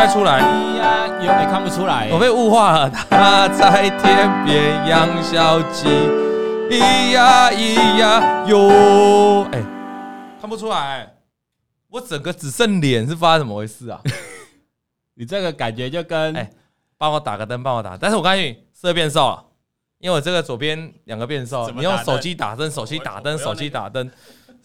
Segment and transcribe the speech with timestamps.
[0.00, 0.38] 太出来。
[0.78, 2.08] 呀，有也看不出来。
[2.10, 2.90] 我被雾化了。
[3.10, 5.86] 他在天边养小鸡，
[6.70, 9.46] 咿呀咿呀哟。
[9.52, 9.62] 哎，
[10.40, 11.16] 看不出来。
[11.90, 14.00] 我整个只剩脸，是发生怎么回事啊？
[15.16, 16.50] 你这个感觉就跟哎，
[16.96, 17.94] 帮我打个灯，帮我打。
[17.98, 19.44] 但是我告诉你，色变瘦了，
[19.98, 21.68] 因为我这个左边两个变瘦。
[21.72, 24.10] 你用手机打灯，手机打灯，手机打灯。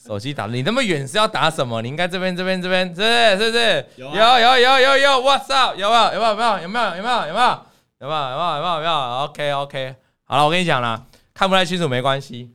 [0.06, 1.82] 手机打，你那么远是要打什么？
[1.82, 3.32] 你应该这边这边这边，是不是？
[3.32, 3.86] 是不是？
[3.96, 5.76] 有有有有有有，What's up？
[5.76, 6.14] 有没有？
[6.14, 6.32] 有没有？
[6.32, 6.58] 有没有？
[6.62, 6.96] 有没有？
[6.98, 7.28] 有没有？
[7.28, 7.62] 有没有？
[8.02, 8.30] 有没有？
[8.32, 8.76] 有没有？
[8.76, 9.96] 有没有？OK OK，
[10.26, 11.02] 好了，我跟你讲啦，
[11.34, 12.52] 看不太清楚没关系。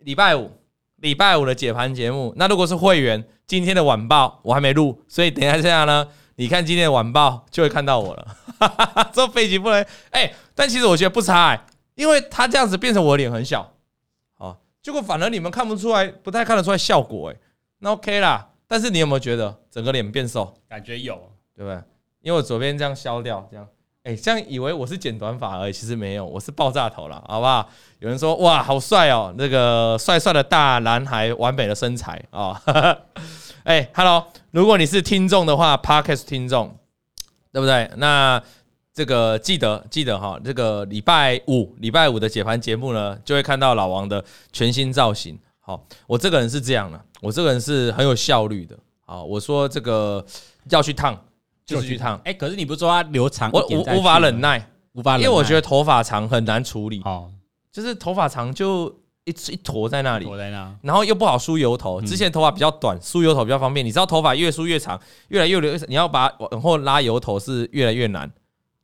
[0.00, 0.60] 礼拜五，
[0.96, 8.36] 礼拜五的解盘节目，那如果是会员，今天的晚报我还没录，所以等一下这样呢，你看今天的晚报就会看到我了。
[8.58, 13.72] 哈哈哈，这背景不能哎，但其实我觉得不差哎，因为他这样子变成我的脸很小。
[14.82, 17.36] 结果反而你们看不出来，不太看得出来效果哎，
[17.80, 18.48] 那 OK 啦。
[18.66, 20.54] 但是你有没有觉得整个脸变瘦？
[20.68, 21.14] 感觉有，
[21.56, 21.82] 对不对？
[22.20, 23.66] 因为我左边这样削掉，这样，
[24.04, 27.68] 哎，这样以为我是剪短发而已，其实没有，我是爆炸头了，好不好？
[27.98, 32.60] 有人说哇，好帅哦，那个帅帅的大男孩，完美的身材啊。
[33.64, 36.76] 哎， Hello，如果你是听众的话 p a r k e s t 听众，
[37.52, 37.90] 对不对？
[37.96, 38.42] 那。
[38.98, 45.38] 这个记得记得哈，这个礼拜五礼拜五的解盘节目呢，就会看到老王的全新造型。
[45.60, 48.76] 好，我这个人是这样的，我这个人是很有效率的。
[49.06, 50.26] 好，我说这个
[50.70, 51.16] 要去烫
[51.64, 52.20] 就是去烫。
[52.24, 57.00] 哎，可是你不是说它留长，我无无法忍耐，无法忍耐，因为我觉得头发长很难处理。
[57.04, 57.30] 哦，
[57.70, 58.88] 就是头发长就
[59.26, 62.02] 一一坨在那里，在那，然后又不好梳油头。
[62.02, 63.86] 之前头发比较短，梳油头比较方便。
[63.86, 68.28] 你知道头发越梳越长，越来越留，你要把往后拉油头是越来越难。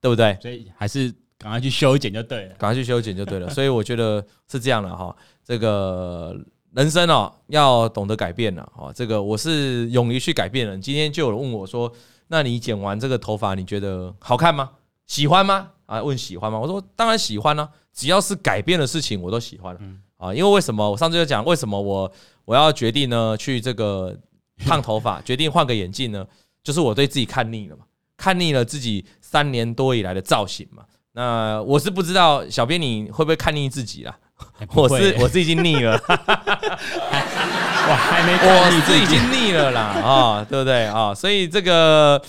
[0.04, 0.36] 对不对？
[0.42, 3.48] 所以还是赶快去修剪就对了，赶快去修剪就对了。
[3.56, 6.38] 所以我觉得是这样的哈，这个
[6.74, 8.92] 人生哦要懂得改变了哈。
[8.94, 10.82] 这个我是勇于去改变的人。
[10.82, 11.90] 今天就有人问我说
[12.28, 14.72] ：“那你剪完这个头发，你觉得好看吗？
[15.06, 16.58] 喜欢吗？”啊，问喜欢吗？
[16.58, 19.74] 我说当然喜欢啊，只要是改变的事情，我都喜欢
[20.18, 20.34] 啊。
[20.34, 20.90] 因为为什么？
[20.90, 22.12] 我上次就讲为什么我
[22.44, 23.34] 我要决定呢？
[23.38, 24.14] 去这个
[24.58, 26.26] 烫头发， 决定换个眼镜呢？
[26.62, 27.86] 就是我对自己看腻了嘛。
[28.16, 30.84] 看腻了自己三年多以来的造型嘛？
[31.14, 34.16] 那我是不知道，小编你会不会看腻自己啦？
[34.74, 41.12] 我是我是已经腻了， 我还没，我是已经腻了啦啊，对不对啊？
[41.12, 42.22] 所以这个。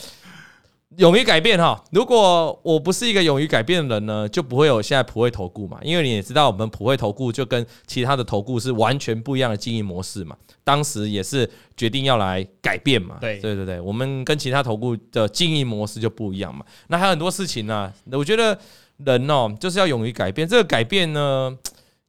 [0.97, 1.83] 勇于改变哈！
[1.91, 5.79] 如果我不是一个勇于改变的人呢，就不会有现在普惠投顾嘛。
[5.83, 10.35] 因为你也知道，我们普惠投顾就跟其他的投顾是完全不一样的经营模式嘛。
[10.63, 13.17] 当时也是决定要来改变嘛。
[13.19, 16.65] 对对对对，我们跟其他投顾的经营模式就不一样嘛。
[16.87, 18.57] 那还有很多事情呢，我觉得
[18.97, 20.47] 人哦，就是要勇于改变。
[20.47, 21.57] 这个改变呢，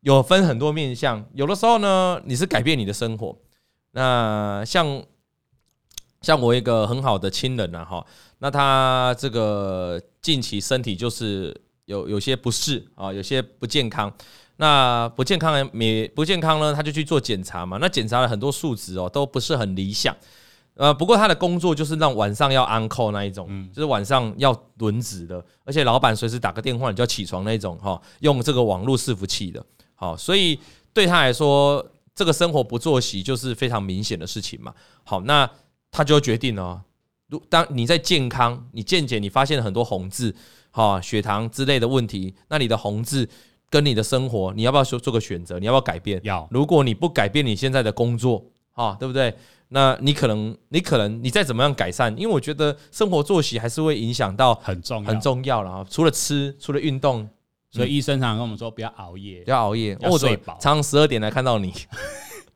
[0.00, 1.24] 有分很多面向。
[1.34, 3.36] 有的时候呢，你是改变你的生活。
[3.92, 5.02] 那像
[6.22, 8.06] 像我一个很好的亲人啊，哈。
[8.38, 14.12] 那他这个近期身体就是有有些不适啊，有些不健康。
[14.58, 17.78] 那不健康呢，没不健康呢，他就去做检查嘛。
[17.80, 20.16] 那检查了很多数值哦，都不是很理想。
[20.74, 29.64] 呃，不过他的工作就是让晚上要 on call 那一种，就是晚上要轮值的，而且老板随时打个电话你就要起床那一种哈，用这个网络伺服器的。
[29.94, 30.58] 好，所以
[30.92, 31.84] 对他来说，
[32.14, 34.74] 这个生活不作息就是非常明显的事情嘛。
[35.02, 35.48] 好，那
[35.90, 36.82] 他就决定了。
[37.28, 40.34] 如当你在健康，你健检，你发现了很多红字，
[40.70, 43.28] 哈，血糖之类的问题，那你的红字
[43.68, 45.58] 跟你的生活，你要不要说做个选择？
[45.58, 46.20] 你要不要改变？
[46.22, 46.46] 要。
[46.50, 49.34] 如果你不改变你现在的工作，哈，对不对？
[49.68, 55.86] 那你可能，你可能，你再怎么样改善，因为我觉得生活作息还是会影响到很重要，很重要了啊。
[55.90, 57.28] 除了吃，除了运动，
[57.72, 61.74] 所以医生常常跟我们说，不要熬夜，不要熬夜，要睡饱，常常十二点来看到你。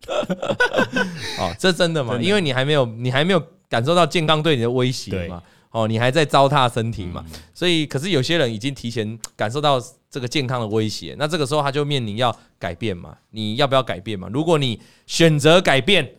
[1.38, 2.18] 哦，这真的吗？
[2.20, 3.42] 因为你还没有，你还没有。
[3.70, 5.40] 感受到健康对你的威胁嘛？
[5.70, 7.24] 哦，你还在糟蹋身体嘛？
[7.54, 9.80] 所以，可是有些人已经提前感受到
[10.10, 13.16] 这个健康的威胁，那这个时候他就面临要改变嘛？
[13.30, 14.28] 你要不要改变嘛？
[14.32, 16.14] 如果你选择改变，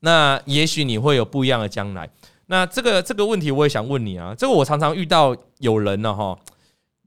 [0.00, 2.08] 那也许你会有不一样的将来。
[2.46, 6.38] 那这个这个问题我也想问你啊，这个我常常遇到有人呢，哈，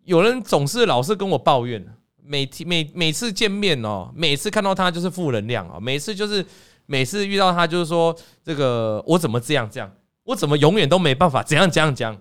[0.05, 1.83] 有人总是老是跟我抱怨，
[2.27, 6.45] 每天每每次见面哦，每次看到他就是负能量啊，每次就是。
[6.89, 9.91] 每次遇到他，就是说这个我怎么这样这样，
[10.23, 12.17] 我怎么永远都没办法怎样怎样讲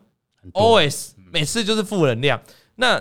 [0.55, 2.43] ，always 每次就是负能量。
[2.75, 3.00] 那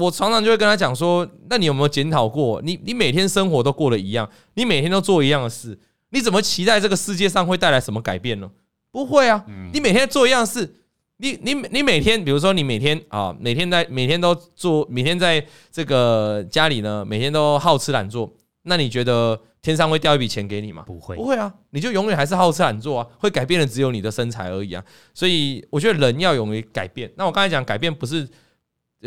[0.00, 2.60] 我常常就会跟他讲说，那你有没有检讨过？
[2.62, 5.78] 你你每天生活都过得一样，你每天都做一样的事，
[6.08, 8.50] 你怎么期待这个世界上会带来什么改变呢？
[8.90, 10.74] 不会啊，你每天做一样的事，
[11.20, 18.32] 你你你每天，比如说你每天啊，每天在每天都做，每天在这个家里呢，每天都好吃懒做，
[18.62, 19.40] 那你觉得？
[19.62, 20.82] 天上会掉一笔钱给你吗？
[20.86, 24.82] 不会，不会啊，你就永远还是好吃懒做啊，会改变的只有你的身材而已啊。
[25.12, 27.12] 所以我觉得人要勇于改变。
[27.14, 28.26] 那我刚才讲改变不是，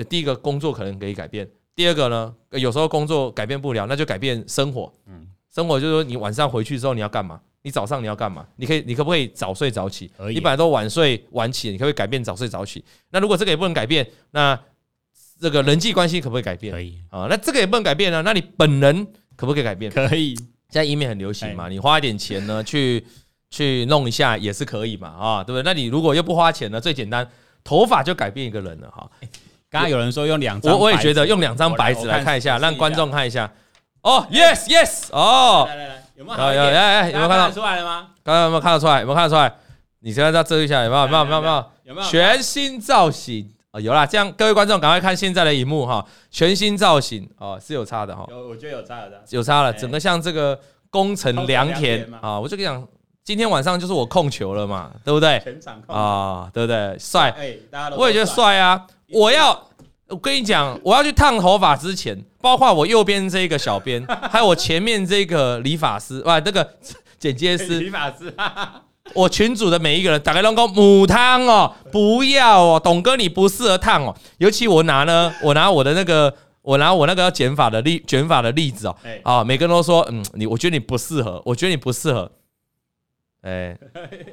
[0.07, 4.94] 第一个工作可能可以改变，第二个呢，有时候工作改变不了，那就改变生活。
[5.07, 7.42] 嗯，生活就是说你晚上回去之后你要干嘛？
[7.63, 8.45] 你早上你要干嘛？
[8.57, 10.12] 你可以，你可不可以早睡早起？
[10.30, 12.83] 你本来都晚睡晚起，你可不可以改变早睡早起？
[13.10, 14.57] 那如果这个也不能改变，那
[15.39, 16.74] 这个人际关系可不可以改变？
[16.74, 17.27] 可以啊。
[17.30, 18.21] 那这个也不能改变呢？
[18.21, 19.92] 那你本人可不可以改变？
[19.92, 20.36] 可以。
[20.36, 23.06] 现在医美很流行嘛，你花一点钱呢，去
[23.50, 25.63] 去弄一下也是可以嘛，啊，对不对？
[25.63, 26.81] 那你如果又不花钱呢？
[26.81, 27.25] 最简单，
[27.63, 29.10] 头发就改变一个人了哈。
[29.69, 33.50] 刚刚有人说用两张，我我也觉得用两张白纸来看一下，让观众看一下。
[34.01, 36.02] 哦，yes yes，哦，来来来。
[36.31, 36.54] 有没有？
[36.54, 38.08] 有有有有没有看到出来了吗？
[38.24, 39.00] 刚刚有没有看得出来？
[39.02, 39.54] 有没有看得出来？
[40.00, 41.08] 你现在再遮一下，有没有？
[41.08, 41.25] 没有？
[41.25, 41.42] 没有？
[41.42, 41.66] 没有？
[41.84, 42.08] 有没有？
[42.08, 44.06] 全新造型啊，有啦！
[44.06, 48.25] 这样各位观众赶快看现在的荧幕哈，全新造型哦，是有差的哈。
[48.30, 49.72] 有，我觉得有差的，有差了。
[49.74, 50.60] 整个像这个
[50.90, 52.88] 宫城良田啊，我就跟你讲，
[53.24, 55.40] 今天晚上就是我控球了嘛，对不对？
[55.44, 56.98] 全场控啊，对不对？
[57.00, 57.34] 帅，
[57.98, 58.86] 我也觉得帅啊！
[59.10, 59.68] 我要。
[60.13, 66.75] 我跟你讲，我要去烫头发之前，包括我右边这个小编，还有我前面这个理发师，哇，这个
[67.18, 68.31] 剪接师， 理发师，
[69.15, 76.31] 我群组的每一个人，打开龙宫母汤哦，不要哦，董哥你不适合烫哦，尤其我拿呢，我拿我的那个，
[76.62, 82.31] 我拿我那个要剪发的例卷发的例子哦，啊，每个人都说，嗯，你我觉得你不适合，我觉得你不适合，
[83.42, 83.75] 哎，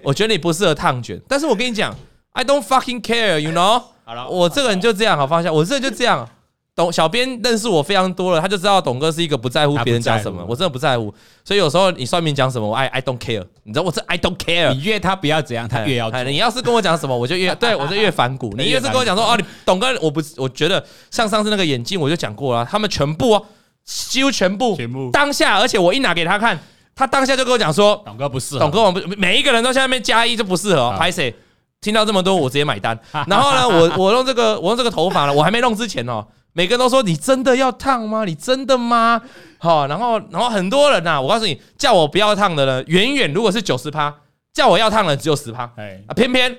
[0.02, 1.96] 我觉得你不适合烫卷，但是我跟你讲
[2.32, 3.82] ，I don't fucking care，you know。
[4.10, 5.52] 好了，我这个人就这样，好放下。
[5.52, 6.28] 我这个就这样，
[6.74, 11.14] 董小编认识我非常多了，他就知道董哥是一个不在乎别人讲什么，我真的不在乎。
[11.44, 14.74] 所以有时候你算命讲什么，我 I I don't care，你知道我这 I don't care。
[14.74, 16.10] 你越他不要怎样，他越要。
[16.24, 18.52] 你要是跟我讲什么，我就越对 我就越反骨。
[18.58, 23.46] 你越是跟我讲说哦，你董哥，我不，我觉得像上次那个眼镜，我就讲过了，他们全部哦，
[23.84, 26.58] 几乎全部，全部当下，而且我一拿给他看，
[26.96, 31.32] 他当下就跟我讲说，董哥不适合，董哥我不，每一个人都在那边加一就不适合，拍谁？
[31.80, 32.98] 听到这么多，我直接买单。
[33.26, 38.24] 然后呢，我我用这个，我用这个头发呢，我还没弄之前哦，每个人都说，你真的要烫吗？
[38.24, 39.20] 你真的吗？
[39.58, 44.14] 好，然后然后很多人呐，我告诉你，叫我不要烫的呢，远远如果是九十趴，
[44.52, 45.62] 叫我要烫的只有十趴。
[45.62, 46.54] 啊，偏偏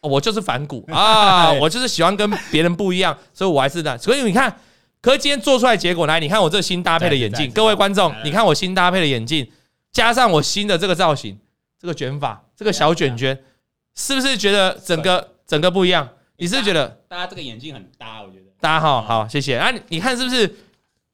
[0.00, 3.96] 我就是反骨 啊，我就是喜欢跟别人不一样，所以我还是的。
[3.98, 4.52] 所以你看，
[5.00, 9.48] 可是今天做出来结果来，你看我这新搭配的眼镜，各位观众，你看我新搭配的眼镜，
[9.92, 11.38] 加上我新的这个造型，
[11.80, 13.38] 这个卷发，这个小卷卷。
[13.96, 16.08] 是不是觉得整个整个不一样？
[16.36, 18.22] 你是不是觉得大家这个眼镜很搭？
[18.22, 19.56] 我觉得搭好好，谢谢。
[19.56, 20.54] 啊，你看是不是？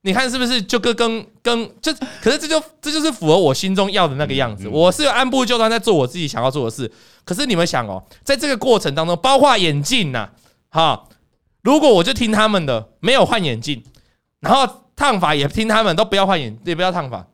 [0.01, 1.93] 你看是不是就跟跟跟就？
[2.21, 4.67] 可是这就这就是符合我心中要的那个样子。
[4.67, 6.91] 我是按部就班在做我自己想要做的事。
[7.23, 10.29] 可是你们想哦，在这个过程当中，包括眼镜呐，
[10.69, 11.07] 哈，
[11.61, 13.81] 如果我就听他们的，没有换眼镜，
[14.41, 17.25] 然后烫发也听他们，都不要换眼，也不要烫发。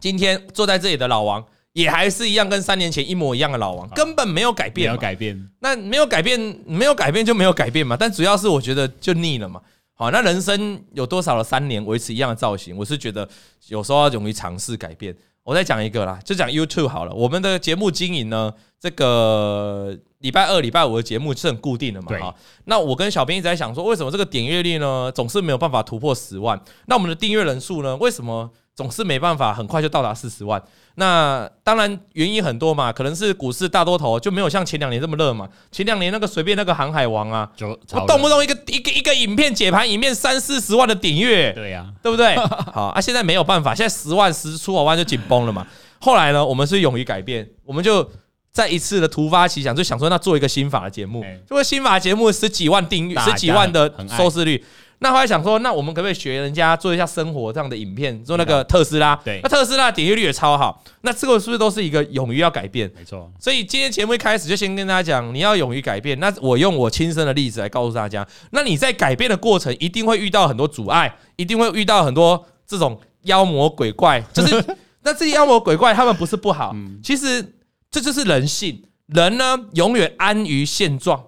[0.00, 1.44] 今天坐在这里的老王。
[1.72, 4.88] 也还是一样，跟三年前一模一样的老王，根本没有改变。
[4.88, 7.96] 没有改变，那没有改变，没有改变就没有改变嘛。
[7.96, 9.60] 但主要是我觉得就腻了嘛。
[9.94, 12.76] 好，那人生有多少的三年维持一样的造型？
[12.76, 13.28] 我是觉得
[13.68, 15.16] 有时候要勇于尝试改变。
[15.44, 17.12] 我再讲一个啦，就讲 YouTube 好了。
[17.12, 22.18] 我们的节目经营呢，这个礼拜二、礼拜五的节目是很固定的嘛。
[22.18, 22.34] 哈，
[22.64, 26.60] 那我跟小编一直在想说，为什么这个点阅率呢总是没有办法突破十万？
[26.86, 30.62] 那我们的订阅人数呢，为什么总是没办法很快就到达四十万？
[30.94, 35.48] 那当然原因很多嘛，可能是股市大多头就没有像前两年这么热嘛。
[35.70, 42.36] 前两年那个随便那个航海王啊，就我动不动一个一个一个影片解盘影片三四十万的点阅，对呀，对不对？
[42.72, 45.66] 好啊，现在没有办法，现在十万十出头万就紧绷了嘛。
[45.98, 48.06] 后来呢，我们是勇于改变，我们就
[48.52, 54.62] 再一次的突发奇想，就想说那做一个新法的节目，做个新法节目十几万订阅，十几万的收视率。
[54.98, 59.16] 那后来想说，那我们可不可以学人家做一下生活这样的影片，做那个特斯拉？
[59.24, 60.80] 对，那特斯拉点击率也超好。
[61.00, 62.88] 那这个是不是都是一个勇于要改变？
[62.96, 63.28] 没错。
[63.40, 66.20] 所以今天节目一开始就先跟大家讲，你要勇于改变。
[66.20, 74.22] 那我用我亲身的例子来告诉大家，那你在改变的过程一定会遇到很多阻碍，一定会遇到很多这种妖魔鬼怪。
[74.32, 74.64] 就是
[75.02, 77.44] 那这些妖魔鬼怪，他们不是不好，其实
[77.92, 78.82] 这就是人性。
[79.06, 81.22] 人呢，永远安于现状，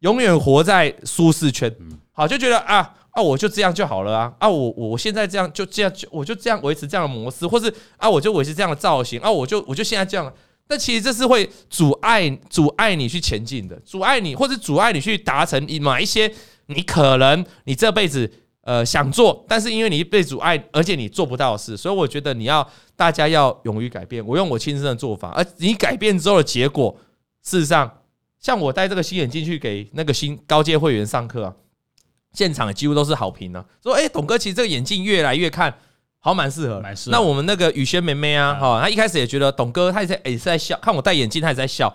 [0.00, 1.74] 永远活在舒适圈。
[2.12, 2.96] 好，就觉得啊。
[3.10, 4.32] 啊，我就这样就好了啊！
[4.38, 10.32] 啊，我我现在这样就这样就我就这样维持这样的模式，或是啊，我就维持这样的造型啊，我就我就现在这样。
[10.68, 16.32] 但其实这是会阻碍阻碍你去前进的，阻碍你，或者阻碍你去达成你哪一些
[16.66, 18.30] 你可能你这辈子
[18.68, 21.74] 呃想做，但是因为你被阻碍，而且你做不到的事。
[21.74, 24.22] 所以我觉得你要大家要勇于改变。
[24.26, 26.94] 我用我亲身的做法，而你改变之后的结果，
[27.42, 27.90] 事实上，
[28.38, 31.54] 像我戴这个新眼镜去给那个新高阶会员上课啊。
[32.34, 35.74] 现场几乎都是好评呢，说：“哎，董哥，其实这个眼镜越来越看
[36.18, 36.78] 好蛮适合。
[36.78, 37.16] 蛮适合。
[37.16, 41.92] 那我们那个雨轩妹妹啊，哈，她一开始也觉得董哥，她也在也是在笑，看我戴眼镜，她也在笑，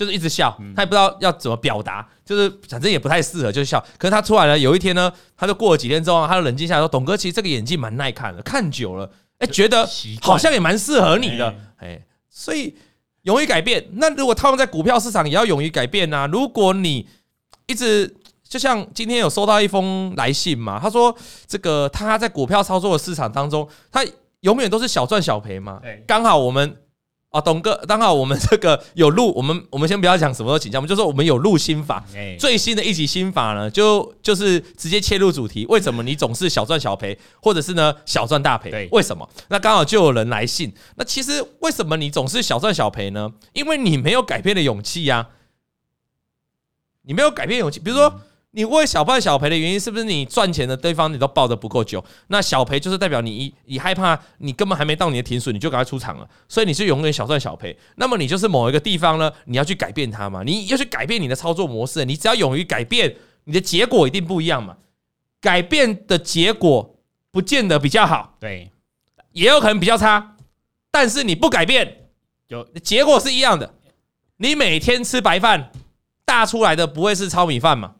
[0.00, 3.78] 就是一直笑，他也不知道要怎么表达，就是反正也不太适合，就是笑。
[3.98, 9.86] 可是他出来了，有一天呢，他就过了几天之后，他就冷静下来说：“董哥，其实这个眼镜蛮耐看的，看久了，哎，觉得
[10.22, 12.74] 好像也蛮适合你的，哎，所以
[13.24, 13.90] 勇于改变。
[13.92, 16.26] 那如果套用在股票市场，也要勇于改变啊。
[16.26, 17.06] 如果你
[17.66, 18.16] 一直。
[18.50, 21.16] 就像今天有收到一封来信嘛，他说
[21.46, 24.04] 这个他在股票操作的市场当中，他
[24.40, 25.80] 永远都是小赚小赔嘛。
[26.04, 26.76] 刚好我们
[27.30, 32.04] 啊，董哥，刚好我们这个有录，我们 我们先不要讲什么时候请假，我们就说我们有录心法，
[32.38, 38.88] 最新的一集心法呢，就就是直接切入主题，为什么你总是小赚小赔，或者是呢小赚大赔？
[38.90, 39.28] 为什么？
[39.48, 43.32] 那刚好就有人来信，那其实为什么你总是小赚小赔呢？
[43.52, 45.28] 因为你没有改变的勇气呀，
[47.02, 48.20] 你没有改变勇气，比如说。
[48.52, 52.04] 你为小赚小赔的原因是不是你赚钱的对方你都抱得不够久？
[52.28, 57.76] 那小赔就是代表你你害怕你根本还没到你的停损你就赶快出场了，所以你是永远小赚小赔。
[57.96, 60.42] 那么你就是某一个地方呢，你要去改变它嘛？
[60.42, 63.14] 你要去改变你的操作模式，你只要勇于改变，
[63.44, 64.76] 你的结果一定不一样嘛？
[65.40, 66.96] 改变的结果
[67.30, 68.72] 不见得比较好，对，
[69.32, 70.36] 也有可能比较差。
[70.90, 72.08] 但是你不改变，
[72.48, 73.74] 就结果是一样的。
[74.38, 75.70] 你每天吃白饭，
[76.24, 77.94] 大出来的不会是糙米饭嘛？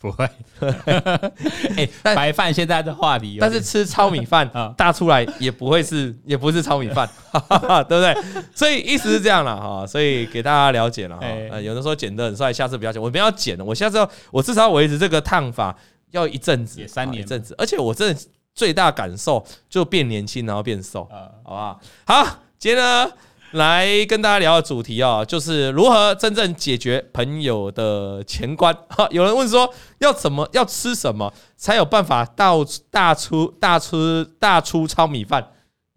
[0.00, 0.26] 不会，
[1.76, 7.06] 哎，白饭现在的话题，但是吃糙米饭 大出来也不会是，也不是糙米饭，
[7.86, 8.16] 对不对？
[8.54, 11.60] 所以意思是这样了哈，所以给大家了解了哈。
[11.60, 15.76] 有的说剪得很帅，下次不要剪，我不要剪了，我下次要，我至少要维持这个烫法
[16.12, 18.20] 要一阵子，三年一阵子，而且我真的
[18.54, 21.06] 最大感受就变年轻，然后变瘦，
[21.44, 21.78] 好不好？
[22.06, 23.12] 好，今天呢。
[23.52, 28.72] 来跟大家聊的主题啊，就是如何真正解决朋友的钱关。
[28.88, 32.52] 哈，有人问说，要怎么要吃什么才有办法大
[32.90, 35.48] 大出大出大出糙米饭？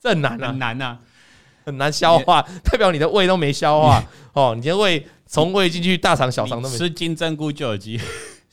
[0.02, 0.98] 这很难啊，很难啊，
[1.66, 4.54] 很难消化， 代表你的胃都没消化 哦。
[4.56, 6.78] 你的胃从胃进去大肠小肠都没。
[6.78, 8.04] 吃金针菇就有机会，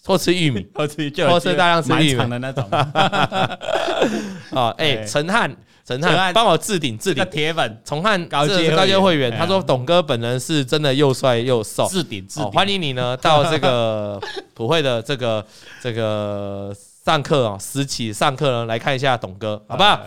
[0.04, 2.68] 或吃玉米，或吃或吃大量吃玉米的那种。
[2.70, 5.56] 啊，哎，陈汉。
[5.98, 7.26] 陈汉，帮我置顶置顶。
[7.30, 14.20] 铁粉，崇汉高阶高阶会员，他说董哥本人是真的又帅又瘦，置顶置顶，欢迎你呢到这个
[14.54, 15.44] 普惠的这个
[15.82, 16.72] 这个
[17.04, 20.00] 上课啊，实体上课呢来看一下董哥，好不好？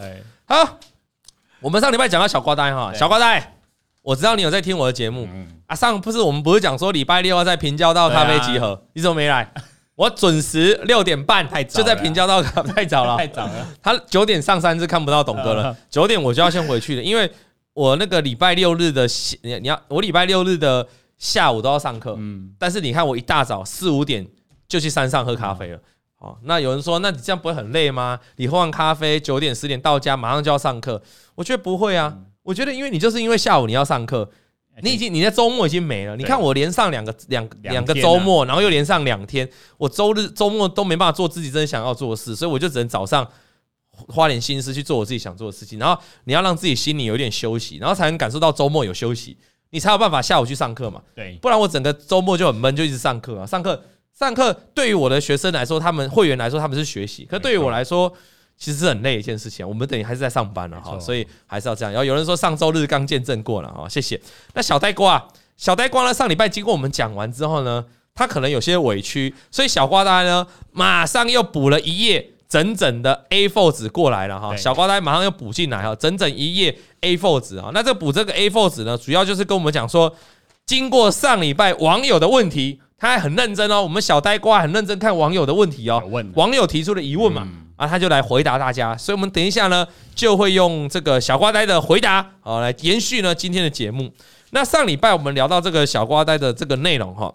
[0.45, 0.77] 好，
[1.59, 3.55] 我们上礼拜讲到小瓜呆哈，小瓜呆，
[4.01, 5.27] 我知道你有在听我的节目。
[5.67, 9.51] 啊，上不是我们不是讲说礼拜六要在平交道咖啡集合，你怎么没来？
[9.95, 12.41] 我准时六点半太就在平交道，
[12.75, 13.67] 太早了，太早了。
[13.81, 17.31] 他九点上山是看不到董哥了，九点我就要先回去了，因为
[17.73, 19.07] 我那个礼拜六日的
[19.43, 20.87] 你你要我礼拜六日的
[21.19, 24.27] 下午都要上课，嗯，但是你看我一大早四五点
[24.67, 25.79] 就去山上喝咖啡了，
[26.17, 28.19] 哦，那有人说，那你这样不会很累吗？
[28.37, 30.99] 你喝完咖啡九点十点到家，马上就要上课，
[31.35, 34.31] 我觉得不会啊，我觉得因为你就是因为下午你要上课。
[34.81, 36.15] 你已经你的周末已经没了。
[36.17, 43.29] 你看我连上两个两两个周末，然后又连上两天，我周日周末都没办法做自己真的想要做的事，所以我就只能早上
[44.07, 45.77] 花点心思去做我自己想做的事情。
[45.77, 49.37] 然后你要让自己心里有点休息，然后才能感受到周末有休息，
[49.69, 51.01] 你才有办法下午去上课嘛。
[51.13, 53.83] 对，不然我整个周末就很闷，就一直上课啊，上课
[54.17, 54.51] 上课。
[54.73, 58.11] 对于我的学生来说，他们会员来说他们是学习，可对于我来说。
[58.57, 61.91] 其实是很累的一件事情，我们等于还是在上班了哈，所以还是要这样。
[61.91, 64.19] 然后有人说上周日刚见证过了哈，谢谢。
[64.53, 65.21] 那小呆瓜，
[65.57, 66.13] 小呆瓜呢？
[66.13, 67.83] 上礼拜经过我们讲完之后呢，
[68.15, 74.55] 他可能有些委屈，所以小瓜呆呢马上又补了一页整整的 A4 纸过来了哈。
[74.55, 77.71] 小瓜呆马上又补进来哈，整整一页 A4 纸啊。
[77.73, 80.15] 那这补这个 A4 纸呢，主要就是跟我们讲说，
[80.65, 83.81] 经过上礼拜网友的问题，他还很认真哦。
[83.81, 86.01] 我们小呆瓜很认真看网友的问题哦，
[86.35, 87.47] 网友提出的疑问嘛。
[87.83, 89.85] 啊，他就来回答大家，所以我们等一下呢，
[90.15, 94.11] 就会用这个小瓜呆的回答，好来延续呢今天的节目。
[94.51, 97.33] 那上礼拜我们聊到这个小瓜呆的这个内容哈，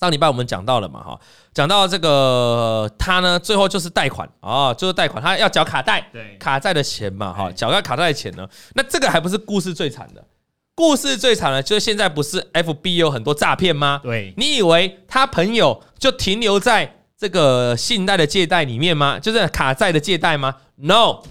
[0.00, 1.20] 上礼拜我们讲到了嘛哈，
[1.54, 10.24] 讲到这个他呢最后就是贷款啊，就是贷款，他要缴卡贷，对，卡债的钱嘛哈，缴个卡债的钱呢，那这个还不是故事最惨的，
[10.74, 14.00] 故事最惨的，就是现在不是 FB 有很多诈骗吗？
[14.02, 16.96] 对，你以为他朋友就停留在？
[17.22, 19.16] 这个信贷的借贷里面吗？
[19.16, 21.22] 就是卡债的借贷吗？No，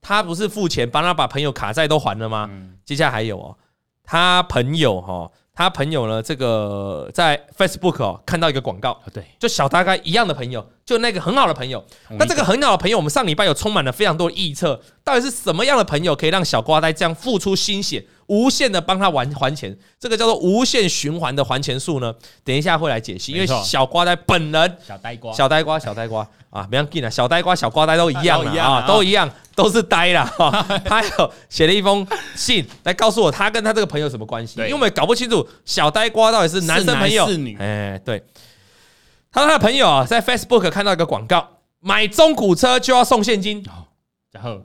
[0.00, 2.48] 他不是付钱帮他把朋友卡债都还了吗？
[2.84, 3.58] 接下来还有哦，
[4.04, 11.84] 他朋友哈，他朋友呢，这个在 Facebook 哦看到一个广告，对，就小大概一样的朋友就那个很好的朋友。
[12.18, 18.04] 那这个很好的朋友，我们上礼拜有充满了非常多的臆测，到底是什么样的朋友可以让小瓜呆这样付出心血？
[18.26, 22.14] 无限的帮他还还钱，这个叫做无限循环的还钱术呢。
[22.42, 30.24] 等一下会来解析，因为小瓜呆本人小呆瓜，小呆瓜，小呆瓜啊，不要紧了，小呆瓜、小瓜呆都一样啊，都一样，都是呆啦。
[30.86, 34.58] 他 有写了一封信来告诉我，他跟他这个朋友什么关系？
[34.60, 37.58] 因为我们搞不清楚小呆瓜到底是男生朋友是女。
[37.58, 38.22] 哎，对，
[39.34, 41.46] 他说他的朋友啊，在 Facebook 看到一个广告，
[41.80, 43.62] 买中古车就要送现金，
[44.30, 44.62] 然后。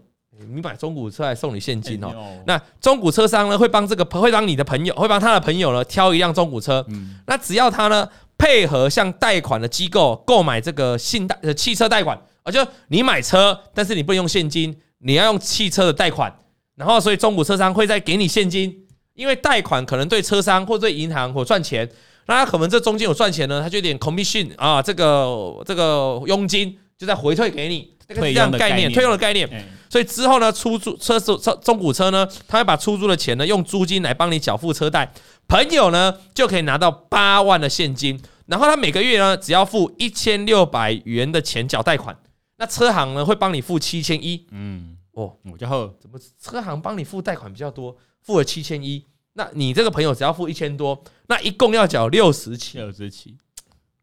[0.48, 2.16] 你买中古车还送你现金哦？
[2.48, 6.84] 那中古车商呢，会帮这个会帮你的朋友会帮他的朋友呢挑一辆中古车。
[7.28, 8.08] 那只要他呢
[8.38, 16.34] 配合向贷款的机构购买这个信贷呃汽车贷款啊，就你买车，但是你不能用现金，你要用汽车的贷款。
[16.78, 18.74] 然后所以中古车商会再给你现金，
[19.16, 21.88] 因为贷款可能对车商或对银行或赚钱，
[22.30, 29.50] 那他可能这中间有赚钱呢，他就有点 commission 啊，这个这个佣金就再回退给你，这个这样概念退佣的概念。
[29.90, 35.12] 所以之后呢，出租车主车中古车呢，他会把出租的钱呢用租金来帮你缴付车贷，
[35.48, 42.16] 朋友呢就可以拿到八万的现金，然后他每个月呢只要付一千六百元的钱缴贷款，
[42.58, 53.38] 那车行呢会帮你付七千一，嗯，哦，我叫后怎么车行帮你付贷款比较多，付了七千一，那你这个朋友只要付一千多，那一共要缴六十起，六十起，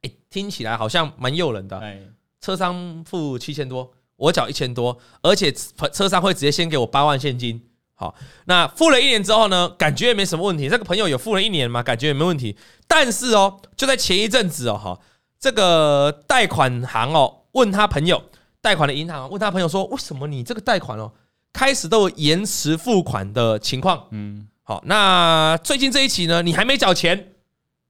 [0.00, 2.00] 哎，听起来好像蛮诱人的，哎，
[2.40, 3.92] 车商付七千多。
[4.16, 5.52] 我缴一千多，而且
[5.92, 7.61] 车商会直接先给我八万现金。
[7.92, 8.14] 好，
[8.47, 10.71] 那付了一年之后呢，感觉也没什么问题。
[10.71, 12.56] 这个朋友有付了一年嘛，感觉也没问题。
[12.88, 15.00] 但是哦，就在前一阵子哦，哈，
[15.38, 18.23] 这个贷款行哦，问他朋友，
[18.62, 21.12] 贷款的银行问他朋友说，为什么你这个贷款哦，
[21.52, 24.06] 开始都有延迟付款的情况？
[24.12, 27.33] 嗯，好，那最近这一期呢，你还没缴钱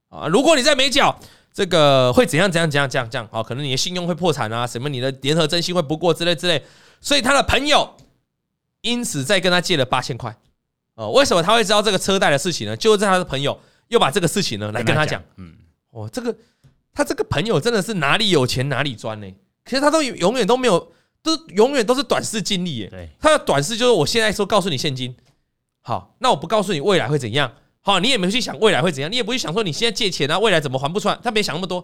[0.09, 0.27] 啊？
[0.27, 1.19] 如果你再没缴。
[1.57, 3.41] 这个会怎样怎样怎样怎样这样啊？
[3.41, 6.63] 可能你的信用会破产啊，什么你的联合征信会不过之类之类，
[7.01, 7.97] 所以他的朋友
[8.81, 10.37] 因此再跟他借了八千块
[10.93, 11.09] 哦。
[11.13, 12.77] 为什么他会知道这个车贷的事情呢？
[12.77, 15.19] 就是他的朋友又把这个事情呢来跟他讲。
[15.37, 15.51] 嗯，
[15.89, 16.35] 哦，这个
[16.93, 19.27] 他这个朋友真的是哪里有钱哪里钻呢？
[19.65, 20.91] 其实他都永远都没有，
[21.23, 22.87] 都永远都是短视尽力耶。
[22.87, 25.15] 对，他的短视就是我现在说告诉你现金，
[25.87, 27.49] 好，那我不告诉你未来会怎样。
[27.81, 31.17] 好，你也没去想未来会怎样，你也不会想说你现在借钱啊，未来怎么还不出来？
[31.23, 31.81] 他没想那么多，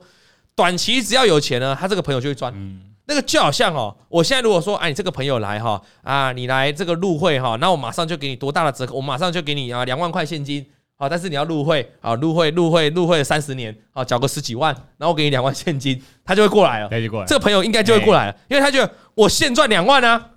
[0.57, 2.51] 短期只要有钱呢，他这个朋友就会赚。
[2.53, 8.95] 嗯，那个就好像哦，我现在如果说，哎，你这个朋友来哈啊，你来这个入会哈，那我马上就给你多大的折扣？
[8.95, 10.65] 我马上就给你啊两万块现金。
[10.97, 16.89] 好，但是你要入会啊，入会入会入会三十年啊，缴个十几万，然后我给你两万现金，他就会过来了。
[17.25, 20.31] 这个朋友应该就会过来了，因为他觉得我现赚两万啊。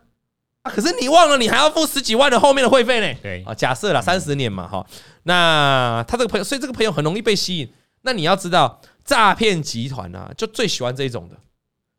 [0.68, 3.18] 可是你忘了，你还要付十几万的后面的会费呢。
[3.22, 4.86] 对啊，假设了三十年嘛，哈，
[5.24, 7.72] 那他这个朋友，所以这个朋友很容易被吸引。
[8.02, 11.36] 那你要知道，诈骗集团啊，就最喜欢这种的，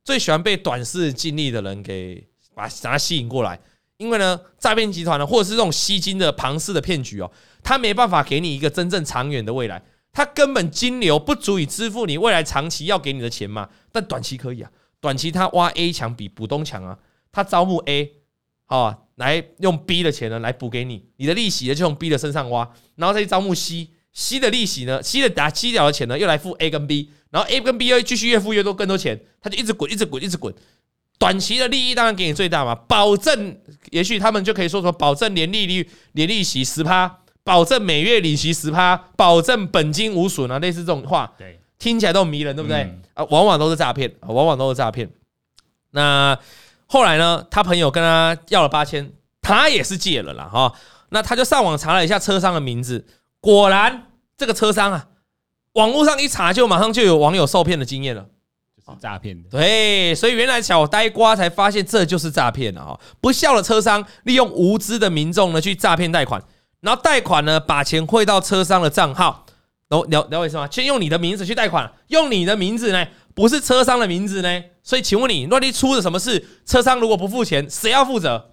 [0.04, 2.26] 最喜欢被短视尽力的人给
[2.56, 3.60] 把把他吸引过来。
[3.98, 7.32] 因为呢，诈骗集团呢，或者是这种吸金的庞氏的骗局哦，
[7.64, 9.82] 他没办法给你一个真正长远的未来，
[10.14, 13.70] 他根本金流不足以支付你未来长期要给你的钱嘛。
[13.92, 16.98] 但短期可以啊，短期他挖 A 墙比补东强啊，
[17.32, 18.14] 他招募 A。
[18.70, 27.88] 好，来用 B 的钱呢来补给你，你的利息呢就从 B 的身上挖，然后再去招募 C，C 的利息呢，C 的打 C 掉的钱呢又来付 A 跟 B，然后 A 跟 B
[27.88, 30.54] 又继续越付越多更多钱，他就一直滚，一直滚，一直滚。
[31.18, 33.58] 短期的利益当然给你最大嘛，保证，
[33.92, 42.82] 也许他们就可以说说保证年利率、年利息十趴，保证每月利息十趴，保证本金无损啊，类似这种话，对，听起来都很迷人，对不对？
[43.14, 45.10] 啊，往往都是诈骗，往往都是诈骗。
[45.92, 46.38] 那。
[46.88, 50.74] 后来呢，他朋友跟他要了八千，他也是借了啦哈。
[51.10, 53.06] 那他就上网查了一下车商的名字，
[53.40, 55.08] 果然这个车商啊，
[55.74, 58.26] 网络上一查就马上就有网友受骗的经验了，
[58.76, 59.50] 就是诈骗的。
[59.50, 63.00] 对，所以原来小呆瓜才发现这就是诈骗了哈。
[63.22, 66.42] 不孝的车商利用无知的民众呢去诈骗贷款，
[66.82, 69.46] 然后贷款呢把钱汇到车商的账号，
[69.88, 70.68] 然后了了解什么？
[70.70, 73.08] 先用你的名字去贷款，用你的名字呢？
[73.34, 78.52] 不是车商的名字呢，所以请问你，若你出了什么事，车商如果不付钱，谁要负责？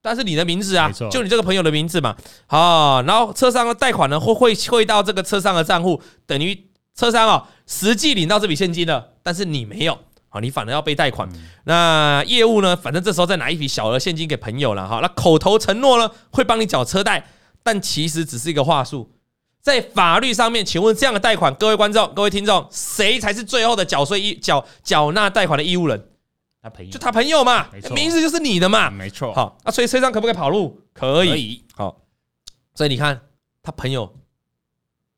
[0.00, 2.16] 但是你的名字啊，就你这个朋友的名字嘛。
[2.46, 9.98] 好，然后车商的贷款呢，会会汇到这个车商的账户，等于车商啊实际领到这笔现金了，但是你没有，
[10.30, 11.28] 好，你反而要被贷款。
[11.64, 17.28] 那业务呢，反正这时候再拿一笔小额现金给朋友了哈，那口头承诺呢会帮你缴车贷，
[17.62, 19.10] 但其实只是一个话术。
[19.68, 26.08] 在法律上面，请问这样的贷款，各位观众、各位听众，谁才是最后的缴税义缴缴纳贷款的义务人？
[26.60, 29.32] 他朋友，就他朋友嘛，名字就是你的嘛，没错。
[29.32, 30.80] 好，那所以车商可不可以跑路？
[30.92, 31.62] 可以。
[31.74, 32.00] 好，
[32.74, 33.20] 所以你看
[33.62, 34.12] 他朋友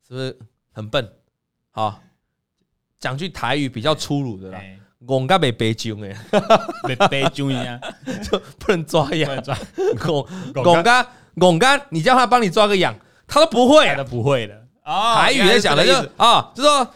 [0.06, 0.38] 是不是
[0.72, 1.10] 很笨？
[1.70, 2.02] 好，
[2.98, 4.60] 讲句台语比较粗鲁的啦，
[5.06, 6.14] 拱嘎被背揪哎，
[6.86, 7.80] 被背揪一样，
[8.30, 9.56] 就不能抓痒，抓。
[9.98, 11.08] 拱拱嘎
[11.38, 12.94] 拱嘎，你叫他帮你抓个痒，
[13.30, 14.54] 他都不会，他都不会的。
[14.84, 16.86] 哦，台语在讲的就啊，就说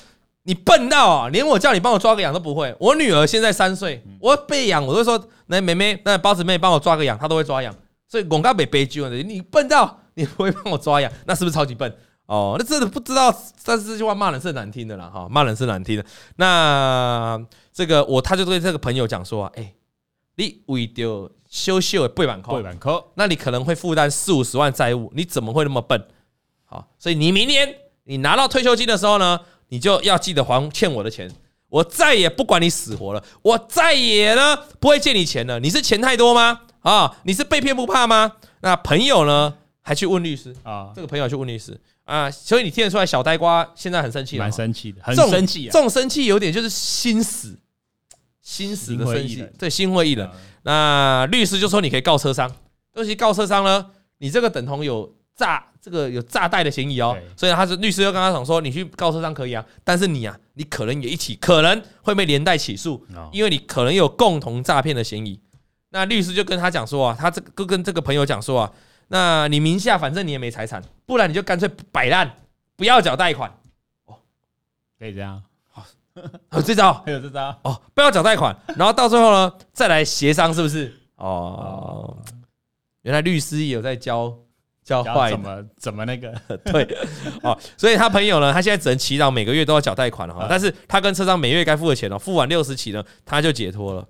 [0.42, 2.75] 你笨到啊，连我叫你帮我抓个痒都不会。
[2.81, 7.75] 我女儿现在三岁，我被痒，我都说那妹妹，那包子妹帮我抓个痒，她都会抓痒。
[8.09, 11.97] 所以广告被背揪，你笨到你不会帮我抓痒， 那是不是超级笨？
[12.27, 16.05] 哦，那真的不知道，但是这句话骂人是难听的啦，哈，骂人是难听的。
[16.37, 17.40] 那
[17.73, 19.75] 这个我他就对这个朋友讲说，哎、欸，
[20.37, 26.03] 你为着修修的背板扣，背板扣，那你可能会负担四五十万债务，你怎么会那么笨？
[26.75, 31.31] 好，所以你明年你拿到退休金的时候呢，你就要记得还欠我的钱，
[31.69, 35.61] 我再也不管你死活了，我再也呢不会借你钱了。
[35.61, 36.63] 你是钱太多吗？
[36.81, 38.33] 啊，你是被骗不怕吗？
[38.63, 40.91] 那朋友呢还去问律师啊？
[40.97, 41.81] 这个朋友去问律师。
[42.05, 45.67] 啊，所以你听得出来，小呆瓜现在很生气，蛮生气的，很生气。
[45.67, 47.57] 这种生气有点就是心死，
[48.43, 50.31] 心死的生气，对，心灰意冷。
[50.65, 52.55] 那律师就说你可以告车商，
[52.95, 53.87] 尤其告车商呢，
[54.19, 57.14] 你这个等同有诈，这个有诈贷的嫌疑哦。
[57.37, 65.38] 所以他是律师又跟他讲说，你去告车商可以啊，但是你啊，你可能也一起可能会被连带起诉，因为你可能有共同诈骗的嫌疑。
[65.90, 68.73] 那律师就跟他讲说啊，他这个跟这个朋友讲说啊。
[69.09, 72.37] 那你名下反正你也没财产，不然你就干脆摆烂，
[72.75, 73.53] 不要缴贷款。
[74.07, 74.16] 哦，
[74.99, 75.42] 可以这样。
[75.70, 75.85] 好，
[76.53, 77.57] 有这招，还 有这招。
[77.62, 80.99] 哦，不要缴贷款，然后到最后呢，再来协商，是不是？
[81.16, 82.16] 哦，
[83.03, 84.35] 原来律师也有在教
[84.85, 86.33] 教坏怎么怎么那个
[86.66, 86.85] 对。
[87.42, 90.47] 哦，所以他朋友呢，他现在只能祈祷每个月都要缴贷款了哈。
[90.49, 94.07] 但是他跟车商每月该付的钱哦，付完六十起呢，他就解脱了。